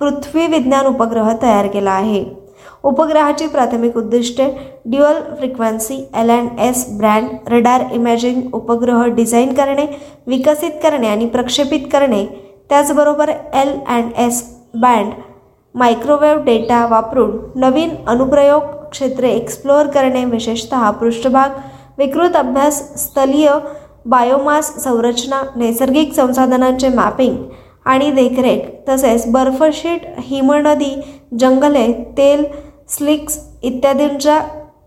पृथ्वी 0.00 0.46
विज्ञान 0.46 0.86
उपग्रह 0.86 1.32
तयार 1.42 1.66
केला 1.66 1.90
आहे. 1.90 2.24
उपग्रहाची 2.84 3.46
प्राथमिक 3.46 3.96
उद्दिष्टे 3.96 4.46
dual 4.86 5.20
frequency 5.38 5.96
L 6.16 6.30
and 6.30 6.60
S 6.60 6.84
band 6.98 7.48
radar 7.52 7.84
imaging 7.92 8.54
उपग्रह 8.54 9.04
डिझाईन 9.14 9.52
करणे 9.54 9.86
विकसित 10.26 10.72
करणे 10.82 11.08
आणि 11.08 11.26
प्रक्षेपित 11.26 11.88
करणे. 11.92 12.24
त्याचबरोबर 12.70 13.28
L 13.28 13.68
and 13.86 14.10
S 14.18 14.42
band 14.74 15.12
microwave 15.74 16.42
data 16.44 16.86
वापरून 16.86 17.38
नवीन 17.60 17.90
अनुप्रयोग 18.08 18.62
क्षेत्रे 18.90 19.30
एक्सप्लोअर 19.30 19.86
करणे 19.86 20.24
विशेषतः 20.24 20.90
पृष्ठभाग 20.90 21.50
विकृत 21.98 22.36
अभ्यास 22.36 22.80
स्थलीय 23.02 23.48
बायोमास 24.06 24.72
संरचना 24.82 25.42
नैसर्गिक 25.56 26.12
संसाधनांचे 26.14 26.88
मॅपिंग 26.88 27.36
आणि 27.84 28.10
देखरेख 28.12 28.60
तसेच 28.88 29.26
बर्फशीट 29.32 30.00
हिमनदी 30.18 30.94
जंगले 31.40 31.86
तेल 32.18 32.44
स्लिक्स 32.88 33.38
इत्यादींच्या 33.62 34.40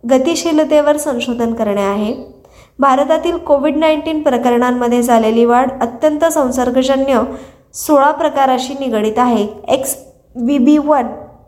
गतिशीलतेवर 0.10 0.98
संशोधन 0.98 1.53
करणे 1.53 1.81
आहे. 1.81 2.13
भारतातील 2.79 3.38
कोविड 3.38 3.77
नाईन्टीन 3.77 4.22
प्रकरणांमध्ये 4.22 5.01
झालेली 5.01 5.46
वाढ 5.46 5.72
अत्यंत 5.81 6.25
संसर्गजन्य 6.25 7.22
सोळा 7.74 8.12
प्रकाराशी 8.12 8.74
निगडीत 8.74 9.17
आहे. 9.17 9.48
X 9.67 9.96
B 10.36 10.58
B 10.58 10.77
one 10.77 11.08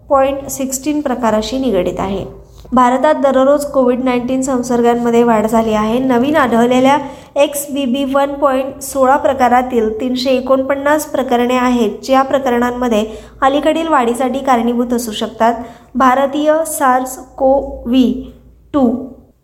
point 0.09 0.47
sixteen 0.47 1.01
प्रकाराशी 1.01 1.57
निगडित 1.57 1.99
आहे. 1.99 2.42
भारतात 2.71 3.15
दररोज 3.23 3.65
कोविड 3.71 4.03
नाईन्टीन 4.03 4.41
संसर्गांमध्ये 4.41 5.23
वाढ 5.23 5.45
झाली 5.45 5.73
आहे. 5.73 5.97
नवीन 5.99 6.35
आढळलेल्या 6.35 6.97
X 7.43 7.65
B 7.71 7.85
B 7.85 8.03
one 8.13 8.33
point 8.33 8.81
सोळा 8.83 9.17
प्रकारातील 9.17 9.89
तीनशे 9.99 10.31
एकोणपन्नास 10.31 11.05
प्रकरणे 11.11 11.55
आहेत 11.57 11.97
ज्या 12.03 12.21
प्रकरणांमध्ये 12.21 13.05
अलीकडील 13.41 13.87
वाढीसाठी 13.87 14.39
कारणीभूत 14.39 14.93
असू 14.93 15.11
शकतात. 15.11 15.53
भारतीय 15.95 16.53
सार्स 16.67 17.17
को 17.37 17.53
व्ही 17.85 18.31
टू 18.73 18.89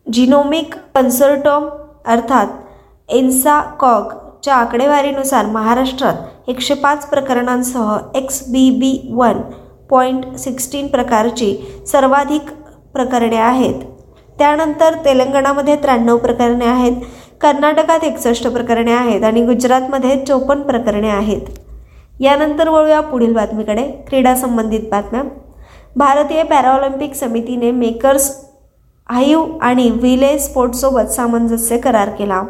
जिनोमिक 0.08 0.76
कन्सर्टम 0.96 1.68
अर्थात 2.06 2.48
एन्सा 3.10 3.60
कॉग 3.80 4.14
च्या 4.44 4.56
आकडेवारीनुसार 4.56 5.46
महाराष्ट्रात 5.46 6.50
एकशे 6.50 6.74
पाच 6.74 7.06
प्रकरणांसह 7.10 7.96
X 8.16 8.42
B 8.52 8.70
B 8.80 8.98
one 9.14 9.42
point 9.90 10.26
sixteen 10.38 10.88
प्रकारची 10.88 11.56
सर्वाधिक 11.88 12.50
प्रकरणे 12.94 13.38
आहेत. 13.38 13.82
त्यानंतर 14.38 14.96
तेलंगणामध्ये 15.06 15.76
त्र्याण्णव 15.76 16.18
प्रकरणे 16.18 16.66
आहेत 16.66 17.02
कर्नाटकात 17.42 18.04
एकसष्ट 18.04 18.48
प्रकरणे 18.48 18.92
आहेत 18.92 19.24
आणि 19.24 19.42
गुजरातमध्ये 19.46 20.16
चोपन्न 20.26 20.64
प्रकरणे 20.64 21.10
आहेत. 21.10 21.42
यानंतर 22.22 22.70
वळूया 22.70 23.00
पुढील 23.02 23.34
बातमीकडे. 23.34 23.84
क्रीडा 24.08 24.36
संबंधित 24.36 24.90
बातम्या. 24.92 25.24
भारतीय 25.96 26.44
पॅराऑलिम्पिक 26.44 27.14
समितीने 27.16 27.72
मेकर्स 27.72 28.32
हाईव 29.10 29.46
आणि 29.62 29.90
विले 29.92 30.38
स्पोर्ट्ससोबत 30.40 31.12
सामंजस्य 31.12 31.78
करार 31.78 32.10
केला. 32.10 32.42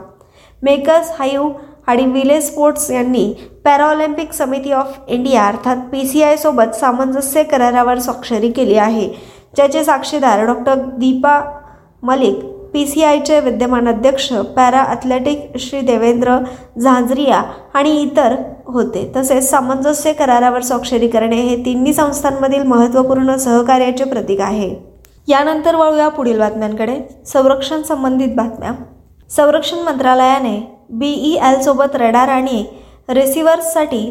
मेकर्स 0.64 1.12
हाईव 1.20 1.50
आणि 1.88 2.06
विले 2.06 2.40
स्पोर्ट्स 2.42 2.90
यांनी 2.92 3.34
पॅराऑलिम्पिक 3.66 4.34
समिती 4.34 4.72
ऑफ 4.72 4.98
इंडिया 5.08 5.46
अर्थात 5.48 5.78
पी 5.92 6.06
सी 6.08 6.22
आयसोबत 6.24 6.76
सामंजस्य 6.76 7.44
करारावर 7.44 8.00
स्वाक्षरी 8.00 8.52
केली 8.52 8.76
आहे. 8.78 9.08
ज्याचे 9.54 9.84
साक्षीदार 9.84 10.46
doctor 10.46 10.76
Deepa 10.98 11.40
Malik 12.04 12.44
P 12.74 12.86
C 12.88 13.04
आयचे 13.04 13.40
विद्यमान 13.40 13.88
अध्यक्ष 13.88 14.32
पॅरा 14.56 14.84
ॲथलेटिक 14.90 15.58
श्री 15.60 15.80
देवेंद्र 15.82 16.38
झांझरिया 16.78 17.42
आणि 17.74 17.92
इतर 18.02 18.36
होते. 18.66 19.12
तसेच 19.16 19.50
सामंजस्य 19.50 20.14
करारावर 20.14 20.62
स्वाक्षरी 20.62 21.08
करणे 21.08 21.36
हे 21.36 21.56
तिन्ही 21.66 21.94
संस्थांमधील 21.94 22.64
महत्त्वपूर्ण 22.64 23.36
सहकार्याचे 23.36 24.04
प्रतीक 24.04 24.42
आहे. 24.42 24.70
यानंतर 25.28 25.76
वळूया 25.76 26.08
पुढील 26.10 26.40
बातम्यांकडे. 26.40 27.00
संरक्षण 27.26 27.82
संबंधित 27.82 28.36
बातम्या. 28.36 28.72
संरक्षण 29.30 29.80
मंत्रालयाने 29.86 30.58
बीई 30.90 31.34
एलसोबत 31.50 31.96
रडार 31.96 32.30
आणि 32.30 32.64
रिसिव्हर्ससाठी 33.10 34.10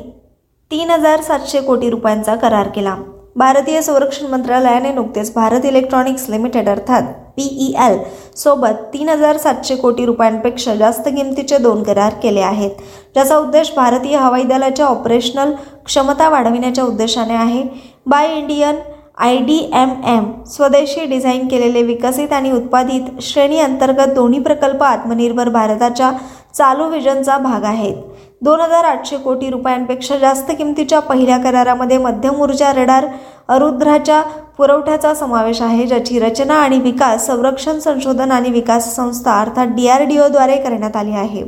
तीन 0.71 0.91
हजार 0.91 1.21
सातशे 1.21 1.61
कोटी 1.61 1.91
रुपयांचा 1.91 2.35
करार 2.35 2.69
केला. 2.69 2.97
भारतीय 3.39 3.81
संरक्षण 3.83 4.27
मंत्रालयाने 4.27 4.91
नुकतेच 4.93 5.33
भारत 5.35 5.65
इलेक्ट्रॉनिक्स 5.65 6.29
लिमिटेड 6.31 6.69
अर्थात 6.69 7.03
पीई 7.37 7.67
एल 7.85 7.99
सोबत 8.37 8.81
तीन 8.93 9.09
हजार 9.09 9.37
सातशे 9.37 9.77
कोटी 9.77 10.05
रुपयांपेक्षा 10.07 10.75
जास्त 10.75 11.09
किमतीचे 11.09 11.59
दोन 11.59 11.83
करार 11.83 12.15
केले 12.23 12.41
आहेत. 12.41 12.71
ज्याचा 13.15 13.37
उद्देश 13.39 13.73
भारतीय 13.77 14.17
हवाई 14.17 14.43
दलाच्या 14.45 14.87
ऑपरेशनल 14.87 15.53
क्षमता 15.87 16.29
वाढविण्याच्या 16.29 16.85
उद्देशाने 16.85 17.35
आहे. 17.35 17.63
Buy 18.07 18.37
Indian 18.39 18.77
I 19.19 19.37
D 19.37 19.59
M 19.75 19.91
M 20.09 20.31
स्वदेशी 20.47 21.05
डिझाईन 21.07 21.47
केलेले 21.49 21.83
विकसित 21.83 22.33
आणि 22.33 22.51
उत्पादित 22.53 23.21
श्रेणी 23.23 23.59
अंतर्गत 23.61 24.15
दोन्ही 24.15 24.41
प्रकल्प 24.41 24.83
आत्मनिर्भर 24.83 25.49
भारताच्या 25.49 26.13
चालू 26.55 26.89
विजनचा 26.91 27.39
भाग 27.39 27.65
आहेत. 27.65 27.95
दोन 28.43 28.61
हजार 28.61 28.85
आठशे 28.85 29.17
कोटी 29.17 29.49
रुपयांपेक्षा 29.51 30.17
जास्त 30.17 30.51
किमतीच्या 30.59 30.99
पहिल्या 31.01 31.39
करारामध्ये 31.39 31.97
मध्यम 31.99 32.41
ऊर्जा 32.43 32.73
रडार 32.73 33.07
अरुद्राच्या 33.49 34.21
पुरवठ्याचा 34.59 35.15
समावेश 35.15 35.63
आहे 35.63 35.87
ज्याची 35.87 36.19
रचना 36.19 36.55
आणि 36.55 36.79
विकास 36.81 37.27
संरक्षण 37.27 37.79
संशोधन 37.79 38.31
आणि 38.31 38.51
विकास 38.51 38.95
संस्था 38.97 39.41
अर्थात 39.41 39.67
डी 39.67 39.89
आर 39.89 40.03
डी 40.03 40.19
ओद्वारे 40.19 40.57
करण्यात 40.57 40.97
आली 40.97 41.13
आहे. 41.13 41.43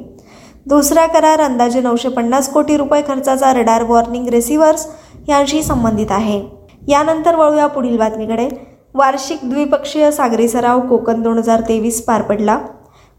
दुसरा 0.66 1.06
करार 1.06 1.40
अंदाजे 1.40 1.80
नऊशे 1.80 2.08
पन्नास 2.08 2.48
कोटी 2.52 2.76
रुपये 2.76 3.02
खर्चाचा 3.08 3.52
रडार 3.52 3.82
वॉर्निंग 3.82 4.28
रिसिव्हर्स 4.28 4.86
यांशी 5.28 5.62
संबंधित 5.62 6.10
आहे. 6.10 6.40
यानंतर 6.88 7.36
वळूया 7.36 7.66
पुढील 7.66 7.96
बातमीकडे. 7.98 8.48
वार्षिक 8.94 9.38
द्विपक्षीय 9.44 10.10
सागरी 10.10 10.48
सराव 10.48 10.80
कोकण 10.80 11.22
दोन 11.22 11.38
हजार 11.38 11.60
तेवीस 11.60 12.04
पार 12.04 12.22
पडला. 12.22 12.58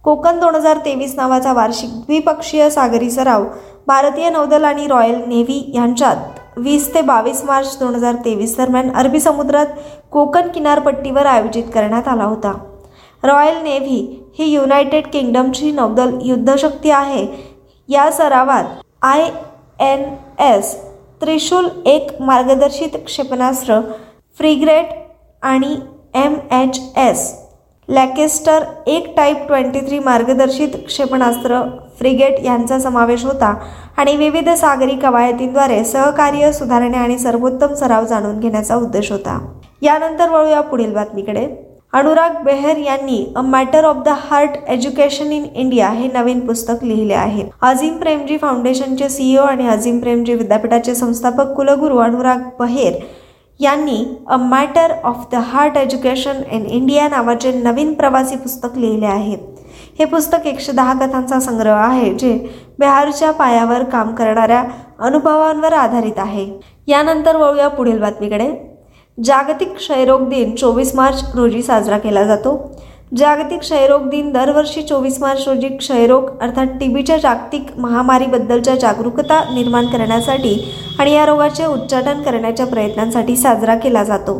कोकण 0.03 0.39
दोन 0.39 0.55
हजार 0.55 0.77
तेवीस 0.86 1.15
नावाचा 1.15 1.51
वार्षिक 1.53 1.89
द्विपक्षीय 1.89 2.70
सागरी 2.70 3.10
सराव 3.12 3.43
भारतीय 3.88 4.29
नौदल 4.29 4.63
आणि 4.63 4.88
रॉयल 4.88 5.22
नेव्ही 5.27 5.63
यांच्यात 5.75 6.60
वीस 6.60 6.93
ते 6.93 7.01
बावीस 7.01 7.43
मार्च 7.46 7.77
दोन 7.79 7.96
हजार 7.96 8.15
तेवीस 8.25 8.58
दरम्यान 8.58 8.89
अरबी 8.91 9.20
समुद्रात 9.20 9.65
कोकण 10.12 10.48
किनारपट्टीवर 10.48 11.25
आयोजित 11.25 11.63
करण्यात 11.74 12.08
आला 12.08 12.24
होता. 12.24 12.53
रॉयल 13.24 13.62
नेव्ही 13.63 14.00
ही 14.39 14.46
युनायटेड 14.46 15.08
किंगडमची 15.13 15.72
नौदल 15.72 16.17
युद्धशक्ती 16.22 16.91
आहे. 16.91 17.25
या 17.89 18.12
सरावात 18.12 18.63
आय 19.01 19.29
एन 19.79 20.03
एस 20.43 20.75
त्रिशूल 21.22 21.67
एक 21.86 22.10
मार्गदर्शित 22.22 22.98
क्षेपणास्त्र 23.05 23.79
फ्रिग्रेट 24.39 24.89
आणि 25.43 25.75
एम 26.15 26.36
एच 26.51 26.79
एस 26.98 27.34
लॅकेस्टर 27.91 28.63
एक 28.88 29.07
टाईप 29.15 29.38
ट्वेंटी 29.48 29.79
थ्री 29.79 29.98
मार्गदर्शित 30.00 30.75
क्षेपणास्त्र 30.86 31.60
फ्रिगेट 32.00 32.39
यांचा 32.43 32.77
समावेश 32.79 33.25
होता 33.25 33.53
आणि 33.98 34.15
विविध 34.17 34.50
सागरी 34.50 34.95
कवायतींद्वारे 34.95 35.83
सहकार्य 35.83 36.51
सुधारणे 36.51 36.98
आणि 36.98 37.17
सर्वोत्तम 37.19 37.74
सराव 37.74 38.05
जाणून 38.05 38.39
घेण्याचा 38.39 38.75
उद्देश 38.75 39.12
होता. 39.12 39.38
यानंतर 39.81 40.29
वळूया 40.29 40.62
पुढील 40.62 40.93
बातमीकडे. 40.93 41.45
अनुराग 41.93 42.41
बेहर 42.43 42.77
यांनी 42.77 43.24
a 43.36 43.41
matter 43.41 43.86
of 43.86 43.95
the 44.05 44.10
heart 44.19 44.51
education 44.69 45.31
in 45.31 45.45
India 45.55 45.89
हे 45.89 46.07
नवीन 46.13 46.45
पुस्तक 46.48 46.83
लिहिले 46.83 47.13
आहे. 47.13 47.43
अझीम 47.62 47.98
प्रेमजी 47.98 48.38
फाउंडेशनचे 48.38 49.10
सीईओ 49.10 49.41
आणि 49.41 49.67
अझीम 49.67 50.00
प्रेमजी 50.00 50.33
विद्यापीठाचे 50.33 50.95
संस्थापक 50.95 51.53
कुलगुरू 51.55 51.98
अनुराग 51.98 52.50
बहेर 52.60 53.00
यांनी 53.62 54.03
a 54.27 54.38
matter 54.38 54.91
of 55.03 55.25
the 55.32 55.36
heart 55.36 55.77
education 55.77 56.41
in 56.51 56.65
India 56.65 57.08
नावाचे 57.08 57.51
नवीन 57.51 57.94
प्रवासी 57.94 58.36
पुस्तक 58.36 58.77
लिहिले 58.77 59.06
आहे. 59.06 59.36
हे 60.00 60.06
पुस्तक 60.06 60.48
एकशे 60.48 60.72
दहा 60.72 60.94
कथांचा 60.94 61.39
संग्रह 61.39 61.74
आहे 61.74 62.13
जे 62.13 62.34
बिहारच्या 62.80 63.32
पायावर 63.32 63.84
काम 63.84 64.15
करणाऱ्या 64.15 64.63
अनुभवांवर 65.00 65.74
आधारित 65.74 66.20
आहे. 66.20 66.48
यानंतर 66.88 67.36
वळूया 67.36 67.68
पुढील 67.68 68.00
बातमीकडे. 68.00 68.50
जागतिक 69.18 69.75
क्षयरोग 69.75 70.27
दिन 70.30 70.56
चोवीस 70.56 70.96
मार्च 70.96 71.24
रोजी 71.36 71.62
साजरा 71.62 71.98
केला 71.98 72.24
जातो. 72.24 72.56
जागतिक 73.12 73.60
क्षयरोग 73.60 74.01
दिन 74.10 74.32
दरवर्षी 74.32 74.82
चोवीस 74.82 75.20
मार्च 75.22 75.48
रोजी 75.48 75.70
क्षयरोग 75.70 76.30
अर्थात 76.41 76.68
टीबीच्या 76.80 77.18
जागतिक 77.18 77.72
महामारीबद्दलच्या 77.77 78.75
जागरूकता 78.75 79.44
निर्माण 79.53 79.88
करण्यासाठी 79.88 80.53
आणि 81.00 81.13
या 81.13 81.25
रोगाचे 81.25 81.65
उच्चाटन 81.65 82.22
करण्याच्या 82.22 82.65
प्रयत्नांसाठी 82.65 83.36
साजरा 83.38 83.75
केला 83.75 84.03
जातो. 84.03 84.39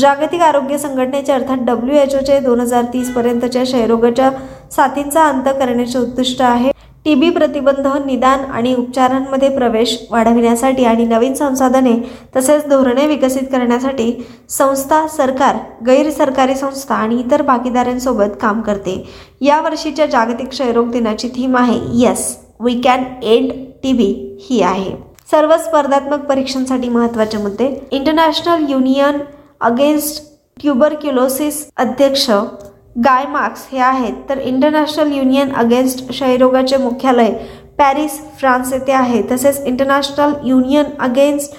जागतिक 0.00 0.40
आरोग्य 0.42 0.78
संघटनेचे 0.78 1.32
अर्थात 1.32 1.58
डब्ल्यू 1.66 1.96
एच 1.96 2.14
ओचे 2.14 2.38
दोन 2.40 2.60
हजार 2.60 2.84
तीसपर्यंतच्या 2.92 3.62
क्षयरोगाच्या 3.64 4.30
साथींचा 4.72 5.28
अंत 5.28 5.48
करण्याचे 5.58 5.98
उद्दिष्ट 5.98 6.42
आहे. 6.42 6.70
टी 7.06 7.14
बी 7.14 7.28
प्रतिबंध 7.30 7.86
निदान 8.04 8.40
आणि 8.50 8.74
उपचारांमध्ये 8.74 9.48
प्रवेश 9.48 9.96
वाढविण्यासाठी 10.10 10.84
आणि 10.84 11.04
नवीन 11.04 11.34
संसाधने 11.34 11.92
तसेच 12.36 12.66
धोरणे 12.68 13.06
विकसित 13.06 13.42
करण्यासाठी 13.52 14.10
संस्था 14.50 15.06
सरकार 15.08 15.56
गैरसरकारी 15.86 16.54
संस्था 16.54 16.94
आणि 16.94 17.18
इतर 17.20 17.42
भागीदारांसोबत 17.42 18.34
काम 18.40 18.60
करते. 18.60 18.96
या 19.40 19.60
वर्षीच्या 19.60 20.06
जागतिक 20.06 20.48
क्षयरोग 20.48 20.90
दिनाची 20.90 21.28
थीम 21.28 21.56
आहे 21.56 21.78
yes 22.00 22.26
we 22.60 22.74
can 22.84 23.04
end 23.22 23.52
T 23.82 23.92
B 23.92 24.12
ही 24.48 24.60
आहे. 24.62 24.90
सर्व 25.30 25.56
स्पर्धात्मक 25.58 26.26
परीक्षांसाठी 26.28 26.88
महत्त्वाचे 26.88 27.38
मुद्दे. 27.38 27.74
इंटरनॅशनल 27.90 28.70
युनियन 28.70 29.20
अगेन्स्ट 29.60 30.22
ट्युबरक्युलोसिस 30.60 31.66
अध्यक्ष 31.76 32.30
गाय 33.04 33.26
मार्क्स 33.26 33.66
हे 33.72 33.78
आहेत. 33.78 34.12
तर 34.28 34.38
इंटरनॅशनल 34.38 35.12
युनियन 35.12 35.52
अगेन्स्ट 35.52 36.08
क्षयरोगाचे 36.08 36.76
मुख्यालय 36.76 37.30
पॅरिस 37.78 38.20
फ्रान्स 38.38 38.72
येथे 38.72 38.92
आहे. 38.92 39.22
तसेच 39.30 39.60
इंटरनॅशनल 39.66 40.32
युनियन 40.44 40.84
अगेन्स्ट 41.00 41.52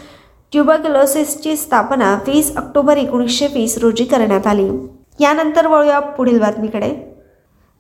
ट्युबरक्युलोसिसची 0.52 1.56
स्थापना 1.58 2.20
वीस 2.28 2.58
ऑक्टोबर 2.58 2.98
एकोणीसशे 2.98 3.48
वीस 3.48 3.78
रोजी 3.78 4.04
करण्यात 4.04 4.48
आली. 4.48 4.70
यानंतर 5.20 5.68
वळूया 5.68 6.00
पुढील 6.00 6.40
बातमीकडे. 6.40 6.90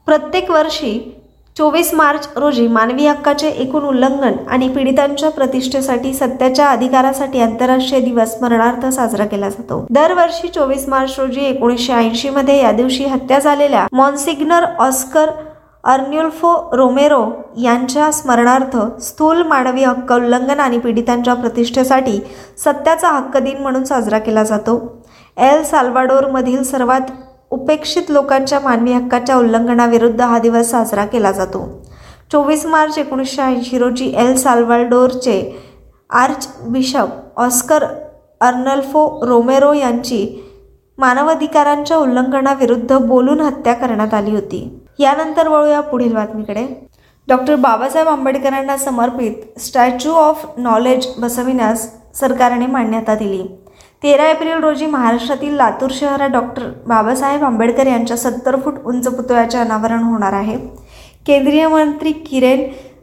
प्रत्येक 0.06 0.52
वर्षी 0.52 1.17
चोवीस 1.58 1.94
मार्च 1.94 2.28
रोजी 2.38 2.68
मानवी 2.68 3.06
हक्काचे 3.08 3.48
एकूण 3.50 3.84
उल्लंघन 3.84 4.34
आणि 4.50 4.68
पीडितांच्या 4.70 5.30
प्रतिष्ठेसाठी 5.30 6.14
सत्याच्या 6.14 6.68
अधिकारासाठी 6.72 7.40
आंतरराष्ट्रीय 7.42 8.02
दिवस 8.02 8.36
स्मरणार्थ 8.38 8.86
साजरा 8.86 9.26
केला 9.26 9.50
जातो. 9.50 9.86
दरवर्षी 9.90 10.48
चोवीस 10.48 10.88
मार्च 10.90 11.20
रोजी 11.20 11.46
एकोणीसशे 11.46 11.94
ऐंशी 11.94 12.30
मध्ये 12.30 12.60
या 12.60 12.72
दिवशी 12.72 13.06
हत्या 13.06 13.40
झालेल्या 13.40 13.88
मॉन्सिग्नर 13.94 14.66
ऑस्कर 14.80 15.30
अर्न्युल्फो 15.84 16.54
रोमेरो 16.74 17.26
यांच्या 17.62 18.12
स्मरणार्थ 18.12 18.78
स्थूल 19.02 19.42
मानवी 19.44 19.84
हक्क 19.84 20.14
उल्लंघन 20.14 20.60
आणि 20.60 20.80
पीडितांच्या 20.80 21.34
प्रतिष्ठेसाठी 21.34 22.20
सत्याचा 22.64 23.10
हक्क 23.10 23.38
दिन 23.38 23.62
म्हणून 23.62 23.84
साजरा 23.84 24.20
केला 24.20 24.44
जातो. 24.44 24.80
एल 25.38 25.64
साल्वाडोरमधील 25.64 26.64
सर्वात 26.64 27.12
उपेक्षित 27.51 28.10
लोकांच्या 28.10 28.60
मानवी 28.60 28.94
हक्काच्या 28.94 29.36
उल्लंघनाविरुद्ध 29.36 30.22
हा 30.22 30.39
दिवस 30.39 30.72
साजरा 30.72 31.06
केला 31.06 31.32
जातो. 31.32 31.84
चोवीस 32.32 32.66
मार्च 32.66 32.98
एकोणीसशे 32.98 33.42
ऐंशी 33.42 33.77
रोजी 33.77 34.13
एल 34.18 34.36
साल्वाडोरचे 34.36 35.63
arch 36.10 36.48
bishop 36.62 37.08
Oscar 37.38 37.84
Arnulfo 38.42 39.25
Romero 39.25 39.74
यांची 39.74 40.44
मानवाधिकारांच्या 40.98 41.98
उल्लंघनाविरुद्ध 41.98 42.98
बोलून 42.98 43.39
हत्या 43.42 43.74
करण्यात 43.74 44.13
आली 44.13 44.32
होती. 44.32 44.80
यानंतर 45.00 45.48
वळूया 45.48 45.80
पुढील 45.82 46.13
बातमीकडे. 46.13 46.89
डॉक्टर 47.27 47.56
बाबासाहेब 47.56 48.08
आंबेडकरांना 48.08 48.77
समर्पित 48.77 49.60
स्टॅच्यू 49.60 50.12
ऑफ 50.12 50.46
नॉलेज 50.58 51.08
बसविण्यास 51.18 51.89
सरकारने 52.20 52.68
मान्यता 52.68 53.16
दिली. 53.16 53.44
तेरा 54.04 54.25
एप्रिल 54.30 54.60
रोजी 54.63 54.86
महाराष्ट्रातील 54.86 55.54
लातूर 55.58 55.92
शहरात 55.92 56.30
डॉक्टर 56.30 56.63
बाबासाहेब 56.88 57.44
आंबेडकर 57.44 57.88
यांच्या 57.88 58.18
सत्तर 58.18 58.56
फूट 58.66 58.74
उंच 58.86 59.08
पुतळ्याचे 59.08 59.58
अनावरण 59.58 60.04
होणार 60.04 60.34
आहे. 60.34 60.58
केंद्रीय 61.27 61.68
मंत्री 61.68 62.12
किरेन 62.12 62.62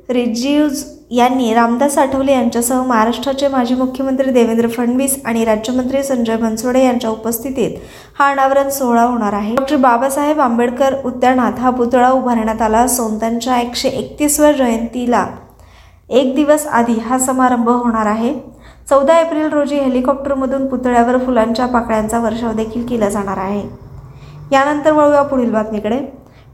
रिजियूज 0.08 0.84
यांनी 1.10 1.52
रामदास 1.54 1.98
आठवले 1.98 2.32
यांच्यासह 2.32 2.82
महाराष्ट्राचे 2.82 3.48
माजी 3.48 3.74
मुख्यमंत्री 3.74 4.30
देवेंद्र 4.32 4.68
फडणवीस 4.68 5.18
आणि 5.24 5.44
राज्यमंत्री 5.44 6.02
संजय 6.02 6.36
बनसोडे 6.36 6.84
यांच्या 6.84 7.10
उपस्थितीत 7.10 7.76
हा 8.18 8.30
अनावरण 8.30 8.68
सोहळा 8.68 9.02
होणार 9.02 9.32
आहे. 9.32 9.54
डॉक्टर 9.54 9.76
बाबासाहेब 9.76 10.40
आंबेडकर 10.40 10.94
उद्यानात 11.04 11.60
हा 11.60 11.70
पुतळा 11.70 12.10
उभारण्यात 12.10 12.62
आला 12.62 12.78
असून 12.78 13.18
त्यांच्या 13.18 13.60
एकशे 13.60 13.88
एकतीसव्या 13.88 14.52
जयंतीला 14.52 15.26
एक 16.10 16.34
दिवस 16.34 16.66
आधी 16.66 16.98
हा 17.00 17.18
समारंभ 17.18 17.68
होणार 17.68 18.06
आहे. 18.06 18.34
चौदा 18.88 19.18
एप्रिल 19.18 19.48
रोजी 19.50 19.76
हेलिकॉप्टरमधून 19.76 20.66
पुतळ्यावर 20.68 21.16
फुलांच्या 21.18 21.66
पाकळ्यांचा 21.66 22.18
वर्षाव 22.18 22.52
देखील 22.52 22.86
केला 22.86 23.08
जाणार 23.08 23.38
आहे. 23.38 23.62
यानंतर 24.52 24.92
वळूया 24.92 25.22
पुढील 25.22 25.50
बातमीकडे. 25.52 25.98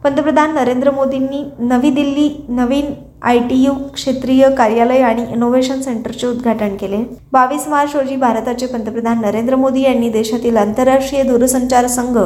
पंतप्रधान 0.05 0.55
नरेंद्र 0.55 0.91
मोदींनी 0.91 1.43
नवी 1.59 1.91
दिल्ली 1.91 2.29
नवीन 2.49 2.93
आय 3.23 3.39
टी 3.49 3.57
यू 3.63 3.73
क्षेत्रीय 3.95 4.49
कार्यालय 4.59 5.01
आणि 5.03 5.25
इनोव्हेशन 5.33 5.81
सेंटरचे 5.83 6.27
उद्घाटन 6.27 6.77
केले. 6.81 7.03
बावीस 7.33 7.67
मार्च 7.69 7.97
रोजी 7.97 8.17
भारताचे 8.17 8.67
पंतप्रधान 8.67 9.21
नरेंद्र 9.21 9.57
मोदी 9.57 9.83
यांनी 9.83 10.09
देशातील 10.11 10.57
आंतरराष्ट्रीय 10.57 11.23
दूरसंचार 11.23 11.87
संघ 11.87 12.17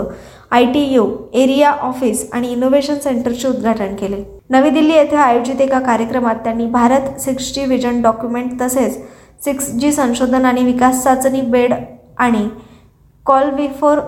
I 0.51 0.65
T 0.75 0.85
U 0.93 1.07
area 1.35 1.71
office 1.83 2.29
आणि 2.33 2.53
इनोव्हेशन 2.53 2.99
सेंटरचे 3.05 3.49
उद्घाटन 3.49 3.95
केले. 3.97 4.23
नवी 4.51 4.71
दिल्ली 4.71 4.95
येथे 4.95 5.17
आयोजित 5.17 5.61
एका 5.61 5.81
कार्यक्रमात 5.81 6.37
त्यांनी 6.45 6.67
Bharat 6.71 7.21
six 7.21 7.53
G 7.55 7.65
vision 7.67 8.01
document 8.03 8.61
तसेच 8.61 9.03
सिक्स 9.45 9.71
जी 9.81 9.93
संशोधन 9.93 10.45
आणि 10.45 10.65
विकास 10.65 11.03
चाचणी 11.05 11.41
बेड 11.51 11.75
आणि 12.19 12.49
call 13.27 13.51
before 13.55 13.99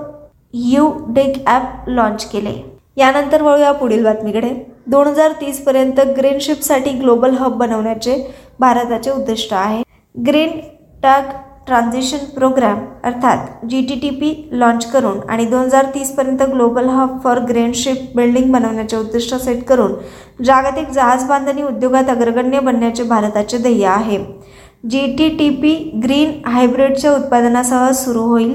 you 0.54 0.90
dig 1.08 1.36
app 1.46 1.88
launch 1.88 2.24
केले. 2.30 2.52
यानंतर 2.96 3.42
वळूया 3.42 3.72
पुढील 3.72 4.04
बातमीकडे. 4.04 4.50
दोन 4.86 5.06
हजार 5.06 5.32
तीसपर्यंत 5.40 6.00
ग्रीन 6.16 6.38
शिपसाठी 6.40 6.90
ग्लोबल 6.98 7.34
हब 7.38 7.56
बनवण्याचे 7.58 8.16
भारताचे 8.60 9.10
उद्दिष्ट 9.10 9.52
आहे. 9.54 9.82
ग्रीन 10.14 10.58
टॅग 11.02 11.30
ट्रान्झिशन 11.66 12.24
प्रोग्राम 12.34 12.78
अर्थात 13.04 13.64
G 13.68 13.80
T 13.86 13.94
T 14.00 14.10
P 14.10 14.32
launch 14.52 14.84
करून 14.90 15.18
आणि 15.28 15.44
दोन 15.44 15.60
हजार 15.60 15.84
तीसपर्यंत 15.94 16.42
global 16.52 16.88
hub 16.88 17.18
for 17.24 17.38
green ship 17.48 18.16
building 18.16 18.52
बनवण्याचे 18.52 18.96
उद्दिष्ट 18.96 19.34
सेट 19.34 19.64
करून 19.68 19.94
जागतिक 20.44 20.90
जहाज 20.90 21.24
बांधणी 21.28 21.62
उद्योगात 21.62 22.10
अग्रगण्य 22.10 22.60
बनण्याचे 22.60 23.02
भारताचे 23.02 23.58
ध्येय 23.58 23.86
आहे. 23.86 24.18
G 24.90 25.06
T 25.18 25.28
T 25.36 25.48
P 25.50 25.74
green 26.02 26.32
हायब्रिडच्या 26.46 27.12
उत्पादनासह 27.12 27.90
सुरू 27.92 28.22
होईल. 28.22 28.52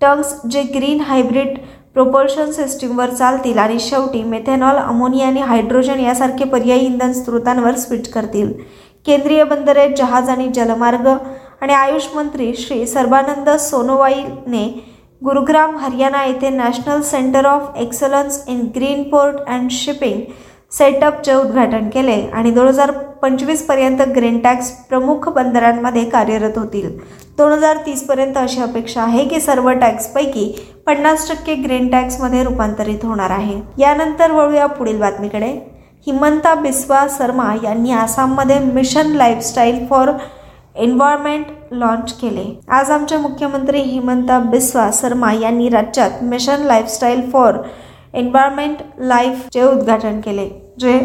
टंग्स 0.00 0.34
जे 0.50 0.62
ग्रीन 0.74 1.00
हायब्रिड 1.00 1.58
प्रोपल्शन 1.94 2.50
सिस्टीमवर 2.52 3.10
चालतील 3.10 3.58
आणि 3.58 3.78
शेवटी 3.80 4.22
मेथेनॉल 4.24 4.76
अमोनिया 4.76 5.26
आणि 5.26 5.40
हायड्रोजन 5.40 6.00
यासारखे 6.00 6.44
पर्यायी 6.44 6.86
इंधन 6.86 7.12
स्रोतांवर 7.12 7.74
स्विच 7.76 8.08
करतील. 8.12 8.52
केंद्रीय 9.06 9.44
बंदरे 9.44 9.88
जहाज 9.96 10.28
आणि 10.28 10.48
जलमार्ग 10.54 11.08
आणि 11.08 11.72
आयुष 11.72 12.06
मंत्री 12.14 12.52
श्री 12.58 12.86
सर्बानंद 12.86 13.50
सोनोवाईने 13.60 14.66
गुरुग्राम 15.22 15.76
हरियाणा 15.76 16.24
येथे 16.24 16.50
national 16.50 17.00
centre 17.02 17.46
of 17.46 17.76
excellence 17.76 18.42
in 18.48 18.60
green 18.74 19.02
port 19.10 19.36
and 19.46 19.70
shipping 19.70 20.20
सेटअपचे 20.72 21.34
उद्घाटन 21.34 21.88
केले 21.88 22.20
आणि 22.32 22.50
दोन 22.50 22.66
हजार 22.68 22.90
पंचवीसपर्यंत 23.22 24.02
ग्रीन 24.16 24.38
टॅक्स 24.40 24.70
प्रमुख 24.88 25.28
बंदरांमध्ये 25.28 26.04
कार्यरत 26.10 26.58
होतील. 26.58 26.98
दोन 27.38 27.52
हजार 27.52 27.76
तीसपर्यंत 27.86 28.36
अशी 28.38 28.60
अपेक्षा 28.62 29.02
आहे 29.02 29.24
की 29.28 29.40
सर्व 29.40 29.70
टॅक्सपैकी 29.70 30.52
पन्नास 30.86 31.28
टक्के 31.30 31.54
ग्रीन 31.54 31.88
टॅक्समध्ये 31.88 32.42
रूपांतरित 32.44 33.04
होणार 33.04 33.30
आहे. 33.30 33.60
यानंतर 33.78 34.32
वळूया 34.32 34.66
पुढील 34.66 35.00
बातमीकडे. 35.00 35.50
हिमंता 36.06 36.54
बिस्वा 36.54 37.06
शर्मा 37.10 37.52
यांनी 37.62 37.92
आसाममध्ये 37.92 38.58
mission 38.58 39.12
lifestyle 39.16 39.86
for 39.86 40.12
environment 40.76 41.46
launch 41.72 42.12
केले. 42.12 42.44
आज 42.68 42.90
आमचे 42.90 43.16
मुख्यमंत्री 43.16 43.80
हिमंता 43.80 44.38
बिस्वा 44.50 44.88
शर्मा 44.92 45.32
यांनी 45.32 45.68
राज्यात 45.68 46.22
मिशन 46.22 46.62
लाईफस्टाईल 46.66 47.28
फॉर 47.30 47.58
एन्व्हायरमेंट 48.14 48.76
लाईफचे 48.98 49.62
उद्घाटन 49.62 50.20
केले. 50.20 50.48
जे 50.80 50.98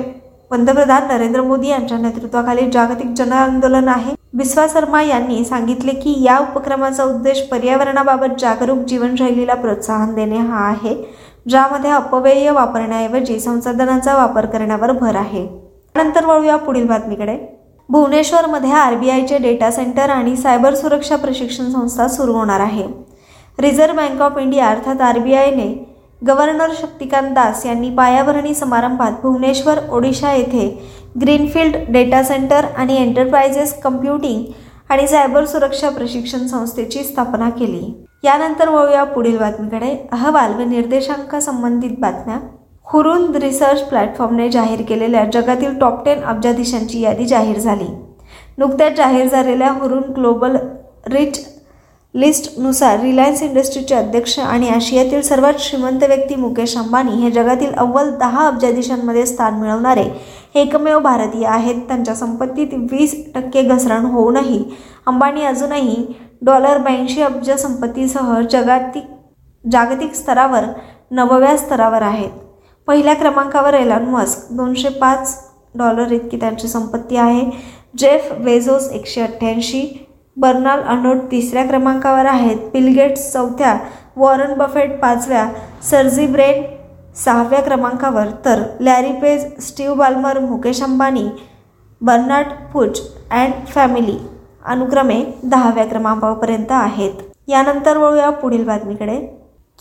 पंतप्रधान 0.51 1.07
नरेंद्र 1.07 1.41
मोदी 1.41 1.67
यांच्या 1.67 1.97
नेतृत्वाखाली 1.97 2.69
जागतिक 2.71 3.13
जन 3.17 3.31
आंदोलन 3.31 3.87
आहे. 3.87 4.13
बिस्वा 4.33 4.65
शर्मा 4.73 5.01
यांनी 5.03 5.43
सांगितले 5.45 5.91
की 5.91 6.15
या 6.23 6.37
उपक्रमाचा 6.39 7.03
उद्देश 7.03 7.41
पर्यावरणाबाबत 7.41 8.39
जागरूक 8.39 8.77
जीवनशैलीला 8.77 9.53
प्रोत्साहन 9.53 10.13
देणे 10.13 10.37
हा 10.37 10.67
आहे 10.67 10.95
ज्यामध्ये 11.49 11.91
अपव्यय 11.91 12.49
वापरण्याऐवजी 12.51 13.39
संसाधनांचा 13.39 14.15
वापर 14.15 14.45
करण्यावर 14.45 14.91
भर 14.91 15.15
आहे. 15.15 15.45
त्यानंतर 15.95 16.25
वळूया 16.25 16.55
पुढील 16.55 16.87
बातमीकडे. 16.87 17.37
भुवनेश्वरमध्ये 17.89 18.71
आर 18.71 18.95
बी 18.95 19.09
आयचे 19.09 19.37
डेटा 19.37 19.71
सेंटर 19.71 20.09
आणि 20.09 20.35
सायबर 20.35 20.73
सुरक्षा 20.73 21.15
प्रशिक्षण 21.15 21.69
संस्था 21.69 22.07
सुरू 22.07 22.33
होणार 22.33 22.59
आहे. 22.59 22.87
रिझर्व्ह 23.59 23.97
बँक 23.97 24.21
ऑफ 24.21 24.37
इंडिया 24.37 24.67
अर्थात 24.67 25.01
आर 25.01 25.19
बी 25.19 25.33
आयने 25.33 25.92
गव्हर्नर 26.27 26.69
शक्तिकांत 26.81 27.31
दास 27.31 27.65
यांनी 27.65 27.89
पायाभरणी 27.89 28.53
समारंभात 28.53 29.11
भुवनेश्वर 29.23 29.79
ओडिशा 29.91 30.31
येथे 30.33 30.67
ग्रीनफील्ड 31.21 31.75
डेटा 31.89 32.23
सेंटर 32.23 32.65
आणि 32.77 32.95
एंटरप्राइजेस 33.01 33.81
कम्प्युटिंग 33.81 34.43
आणि 34.89 35.07
सायबर 35.07 35.45
सुरक्षा 35.45 35.89
प्रशिक्षण 35.89 36.45
संस्थेची 36.47 37.03
स्थापना 37.03 37.49
केली. 37.49 38.07
यानंतर 38.23 38.69
वळूया 38.69 39.03
पुढील 39.03 39.37
बातमीकडे. 39.37 40.07
अहवाल 40.11 40.53
व 40.53 40.59
निर्देशांकासंबंधित 40.59 41.91
बातम्या. 41.99 42.37
हुरुन 42.85 43.35
रिसर्च 43.35 43.81
प्लॅटफॉर्मने 43.81 44.49
जाहीर 44.49 44.81
केलेल्या 44.81 45.23
जगातील 45.33 45.79
टॉप 45.79 46.05
टेन 46.05 46.23
अब्जाधीशांची 46.23 47.01
यादी 47.01 47.25
जाहीर 47.25 47.57
झाली. 47.57 47.87
नुकत्याच 48.57 48.95
जाहीर 48.97 49.27
झालेल्या 49.27 49.71
हुरुन 49.71 50.03
ग्लोबल 50.15 50.57
रिच 51.07 51.52
लिस्टनुसार 52.15 52.99
रिलायन्स 52.99 53.41
इंडस्ट्रीचे 53.43 53.95
अध्यक्ष 53.95 54.37
आणि 54.39 54.67
आशियातील 54.69 55.21
सर्वात 55.21 55.53
श्रीमंत 55.59 56.03
व्यक्ती 56.03 56.35
मुकेश 56.35 56.75
अंबानी 56.77 57.11
हे 57.11 57.31
जगातील 57.31 57.73
अव्वल 57.73 58.09
दहा 58.11 58.47
अब्जाधीशांमध्ये 58.47 59.25
स्थान 59.25 59.53
मिळवणारे 59.53 60.03
एकमेव 60.55 60.99
भारतीय 60.99 61.45
आहेत. 61.45 61.75
त्यांच्या 61.87 62.15
संपत्तीत 62.15 62.73
वीस 62.91 63.15
टक्के 63.35 63.61
घसरण 63.61 64.05
होऊनही 64.05 64.63
अंबानी 65.07 65.45
अजूनही 65.45 66.05
डॉलर 66.41 66.77
ब्याऐंशी 66.77 67.21
अब्ज 67.21 67.51
संपत्तीसह 67.51 68.39
जगातिक 68.51 69.03
जागतिक 69.71 70.13
स्तरावर 70.13 70.63
नवव्या 71.11 71.57
स्तरावर 71.57 72.01
आहेत. 72.01 72.29
पहिल्या 72.87 73.13
क्रमांकावर 73.13 73.73
एलॉन 73.73 74.05
मस्क 74.05 74.51
दोनशे 74.51 74.89
पाच 74.89 75.37
डॉलर 75.75 76.11
इतकी 76.11 76.37
त्यांची 76.37 76.67
संपत्ती 76.67 77.17
आहे. 77.17 77.45
जेफ 77.97 78.31
वेझोस 78.37 78.89
एकशे 78.91 79.21
अठ्ठ्याऐंशी 79.21 80.02
बर्नाल 80.37 80.81
अनोट 80.81 81.17
तिसऱ्या 81.31 81.63
क्रमांकावर 81.65 82.25
आहेत. 82.25 82.57
पिलगेट्स 82.73 83.31
चौथ्या 83.33 83.77
वॉरन 84.15 84.53
बफेट 84.57 84.99
पाचव्या 85.01 85.47
सर्जी 85.89 86.25
ब्रेन 86.27 86.63
सहाव्या 87.15 87.61
क्रमांकावर. 87.61 88.27
तर 88.45 88.63
Larry 88.79 89.11
Page 89.11 89.45
Steve 89.63 89.93
Ballmer 89.93 90.39
Mukesh 90.39 90.81
Ambani 90.83 91.27
Bernard 92.01 92.47
फुच 92.73 93.01
and 93.31 93.65
family 93.67 94.17
अनुक्रमे 94.65 95.23
दहाव्या 95.43 95.85
क्रमांकापर्यंत 95.85 96.71
आहेत. 96.71 97.11
यानंतर 97.47 97.97
वळूया 97.97 98.29
पुढील 98.29 98.63
बातमीकडे. 98.65 99.17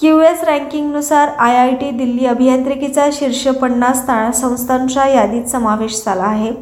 क्यू 0.01 0.21
एस 0.21 0.43
रँकिंगनुसार 0.45 1.29
आय 1.39 1.57
आय 1.57 1.75
टी 1.75 1.91
दिल्ली 1.91 2.27
अभियांत्रिकीचा 2.27 3.09
शीर्ष 3.13 3.47
पन्नास 3.61 4.07
संस्थांच्या 4.41 5.07
यादीत 5.09 5.45
समावेश 5.45 6.03
झाला 6.07 6.23
आहे. 6.23 6.53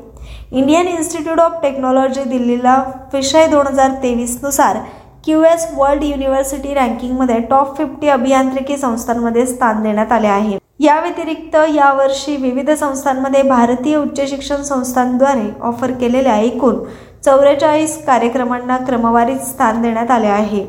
इंडियन 0.53 0.89
इन्स्टिट्यूट 0.89 1.41
ऑफ 1.41 1.59
टेक्नॉलॉजी 1.63 2.23
दिल्लीला 2.29 2.75
विषय 3.13 3.47
दोन 3.49 3.67
हजार 3.67 3.91
तेवीसनुसार 4.03 4.79
क्यू 5.25 5.43
एस 5.45 5.67
वर्ल्ड 5.75 6.03
युनिव्हर्सिटी 6.05 6.73
रँकिंगमध्ये 6.75 7.39
टॉप 7.51 7.77
फिफ्टी 7.77 8.09
अभियांत्रिकी 8.09 8.77
संस्थांमध्ये 8.77 9.45
स्थान 9.47 9.83
देण्यात 9.83 10.13
आले 10.13 10.29
आहे. 10.29 10.59
या 10.81 10.99
व्यतिरिक्त 11.01 11.57
यावर्षी 11.75 12.37
विविध 12.37 12.71
संस्थांमध्ये 12.71 13.43
भारतीय 13.43 13.97
उच्च 13.97 14.21
शिक्षण 14.31 14.63
संस्थांद्वारे 14.63 15.49
ऑफर 15.63 15.93
केलेल्या 16.01 16.37
एकूण 16.39 16.83
चौवेचाळीस 17.25 17.97
कार्यक्रमांना 18.07 18.77
क्रमवारीत 18.87 19.41
स्थान 19.47 19.81
देण्यात 19.83 20.11
आले 20.11 20.29
आहे. 20.29 20.65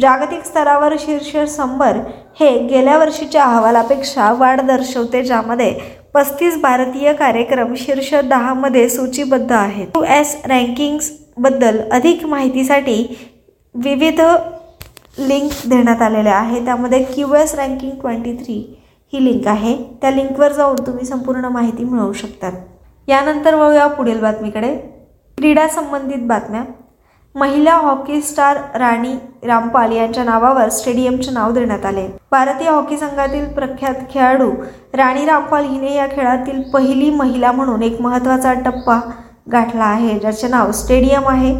जागतिक 0.00 0.44
स्तरावर 0.44 0.94
शीर्ष 0.98 1.36
शंभर 1.56 1.98
हे 2.40 2.56
गेल्या 2.68 2.96
वर्षीच्या 2.98 3.44
अहवालापेक्षा 3.44 4.32
वाढ 4.38 4.60
दर्शवते 4.60 5.22
ज्यामध्ये 5.22 5.72
पस्तीस 6.14 6.56
भारतीय 6.56 7.12
कार्यक्रम 7.12 7.74
शीर्ष 7.76 8.12
दहामध्ये 8.24 8.88
सूचीबद्ध 8.88 9.52
आहेत. 9.52 9.86
यू 9.96 10.02
एस 10.02 10.36
रँकिंग्सबद्दल 10.44 11.80
अधिक 11.92 12.24
माहितीसाठी 12.26 12.96
विविध 13.74 14.20
लिंक 15.18 15.50
देण्यात 15.66 16.02
आलेल्या 16.02 16.34
आहे 16.34 16.64
त्यामध्ये 16.64 17.02
Q 17.04 17.34
S 17.34 17.54
ranking 17.54 18.00
twenty 18.00 18.32
three 18.32 18.54
ही 19.12 19.24
लिंक 19.24 19.48
आहे. 19.48 19.76
त्या 20.00 20.10
लिंकवर 20.10 20.52
जाऊन 20.52 20.76
तुम्ही 20.86 21.04
संपूर्ण 21.04 21.44
माहिती 21.44 21.84
मिळवू 21.84 22.12
शकतात. 22.12 22.52
यानंतर 23.08 23.54
वळूया 23.54 23.86
पुढील 23.86 24.20
बातमीकडे. 24.20 24.76
क्रीडा 25.38 25.68
संबंधित 25.68 26.22
बातम्या. 26.22 26.64
महिला 27.36 27.72
हॉकी 27.74 28.20
स्टार 28.22 28.56
राणी 28.78 29.12
रामपाल 29.46 29.90
यांच्या 29.92 30.22
नावावर 30.24 30.68
स्टेडियमचे 30.68 31.30
नाव 31.30 31.50
देण्यात 31.52 31.84
आले. 31.86 32.06
भारतीय 32.30 32.68
हॉकी 32.68 32.96
संघातील 32.96 33.44
प्रख्यात 33.54 33.94
खेळाडू 34.10 34.50
राणी 34.96 35.24
रामपाल 35.26 35.64
हिने 35.64 35.94
या 35.94 36.06
खेळातील 36.06 36.62
पहिली 36.74 37.10
महिला 37.10 37.50
म्हणून 37.52 37.82
एक 37.82 38.00
महत्त्वाचा 38.00 38.52
टप्पा 38.64 38.98
गाठला 39.52 39.84
आहे 39.84 40.18
ज्याचे 40.18 40.48
नाव 40.48 40.70
स्टेडियम 40.72 41.28
आहे. 41.28 41.54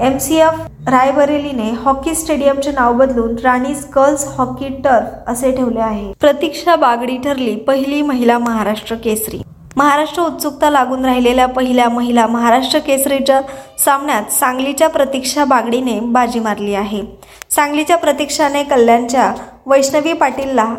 एम 0.00 0.18
सी 0.18 0.36
एफ 0.36 0.60
रायबरेलीने 0.88 1.70
हॉकी 1.84 2.14
स्टेडियमचे 2.14 2.72
नाव 2.72 2.92
बदलून 2.98 3.34
राणीज 3.44 3.86
गर्ल्स 3.96 4.26
हॉकी 4.36 4.68
टर्फ 4.84 5.30
असे 5.30 5.56
ठेवले 5.56 5.80
आहे. 5.80 6.12
प्रतीक्षा 6.20 6.76
बागडी 6.76 7.18
ठरली 7.24 7.56
पहिली 7.56 8.02
महिला 8.02 8.38
महाराष्ट्र 8.38 8.96
केसरी. 9.04 9.42
महाराष्ट्र 9.76 10.22
उत्सुकता 10.22 10.70
लागून 10.70 11.04
राहिलेल्या 11.04 11.46
पहिल्या 11.46 11.88
महिला 11.88 12.26
महाराष्ट्र 12.26 12.78
केसरीच्या 12.78 13.40
सामन्यात 13.84 14.30
सांगलीच्या 14.32 14.88
प्रतीक्षा 14.88 15.44
बागडीने 15.44 15.98
बाजी 16.00 16.40
मारली 16.40 16.74
आहे. 16.74 17.00
सांगलीच्या 17.50 17.96
प्रतीक्षाने 17.96 18.62
कल्याणच्या 18.64 19.32
वैष्णवी 19.66 20.12
पाटीलला 20.12 20.74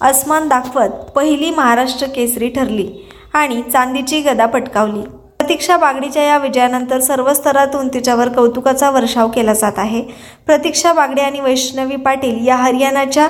अस्मान 0.00 0.48
दाखवत 0.48 0.90
पहिली 1.16 1.50
महाराष्ट्र 1.50 2.06
केसरी 2.14 2.48
ठरली 2.48 2.88
आणि 3.34 3.62
चांदीची 3.62 4.20
गदा 4.20 4.46
पटकावली. 4.46 5.02
प्रतीक्षा 5.38 5.76
बागडीच्या 5.76 6.22
या 6.22 6.36
विजयानंतर 6.38 7.00
सर्व 7.00 7.32
स्तरातून 7.34 7.88
तिच्यावर 7.94 8.28
कौतुकाचा 8.28 8.90
वर्षाव 8.90 9.28
केला 9.34 9.52
जात 9.54 9.78
आहे. 9.78 10.02
प्रतीक्षा 10.46 10.92
बागडे 10.92 11.22
आणि 11.22 11.40
वैष्णवी 11.40 11.96
पाटील 11.96 12.46
या 12.46 12.56
हरियाणाच्या 12.56 13.28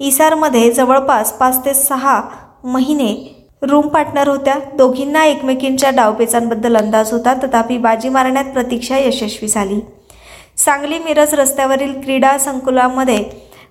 इसारमध्ये 0.00 0.70
जवळपास 0.72 1.32
पाच 1.32 1.64
ते 1.64 1.74
सहा 1.74 2.20
महिने 2.64 3.33
रूम 3.62 3.88
पार्टनर 3.88 4.28
होत्या. 4.28 4.54
दोघींना 4.74 5.24
एकमेकींच्या 5.24 5.90
डावपेचांबद्दल 5.90 6.76
अंदाज 6.76 7.12
होता. 7.12 7.34
तथापि 7.34 7.78
बाजी 7.78 8.08
मारण्यात 8.08 8.44
प्रतीक्षा 8.44 8.98
यशस्वी 8.98 9.48
झाली. 9.48 9.80
सांगली 10.56 10.98
मिरज 10.98 11.34
रस्त्यावरील 11.34 12.00
क्रीडा 12.02 12.38
संकुलामध्ये 12.38 13.24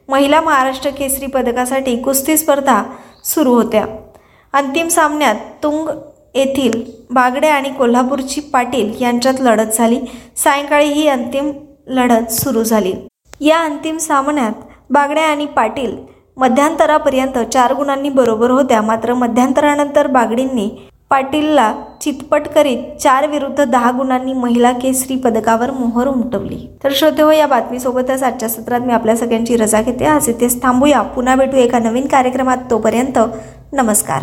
महिला 0.09 0.41
महाराष्ट्र 0.41 0.89
केसरी 0.89 1.25
पदकासाठी 1.25 1.97
कुस्ती 1.97 2.37
स्पर्धा 2.37 2.83
सुरू 3.23 3.53
होत्या. 3.53 3.85
अंतिम 4.53 4.87
सामन्यात 4.87 5.35
तुंग 5.63 5.89
येथील 6.35 6.83
बागडे 7.11 7.47
आणि 7.47 7.69
कोल्हापूरची 7.69 8.41
पाटील 8.41 8.93
यांच्यात 9.01 9.33
लढत 9.39 9.71
झाली. 9.73 9.99
सायंकाळी 10.37 10.89
ही 10.89 11.07
अंतिम 11.07 11.51
लढत 11.87 12.31
सुरू 12.31 12.63
झाली. 12.63 12.93
या 13.41 13.59
अंतिम 13.59 13.97
सामन्यात 13.97 14.51
बागडे 14.89 15.21
आणि 15.21 15.45
पाटील 15.45 15.95
मध्यांतरापर्यंत 16.37 17.37
चार 17.53 17.73
गुणांनी 17.73 18.09
बरोबर 18.09 18.49
होत्या. 18.49 18.81
मात्र 18.81 19.13
मध्यांतरानंतर 19.13 20.07
बागडींनी 20.07 20.89
पाटीलला 21.09 21.73
चितपट 22.01 22.47
करीत 22.47 22.77
चार 22.99 23.27
विरुद्ध 23.27 23.63
दहा 23.63 23.91
गुणांनी 23.91 24.33
महिला 24.33 24.71
केसरी 24.71 25.15
पदकावर 25.15 25.71
मोहर 25.71 26.07
उमटवली. 26.07 26.77
तर 26.83 26.89
श्रोते 26.91 27.21
हो 27.21 27.31
या 27.31 27.47
बातमीसोबतच 27.47 28.23
आजच्या 28.23 28.49
सत्रात 28.49 28.79
मी 28.79 28.93
आपल्या 28.93 29.15
सगळ्यांची 29.15 29.57
रजा 29.57 29.81
घेते. 29.81 30.05
आज 30.05 30.29
इथेच 30.29 30.63
थांबूया. 30.63 31.01
पुन्हा 31.01 31.35
भेटू 31.35 31.57
एका 31.57 31.79
नवीन 31.79 32.07
कार्यक्रमात. 32.07 32.57
तोपर्यंत 32.69 33.19
नमस्कार. 33.73 34.21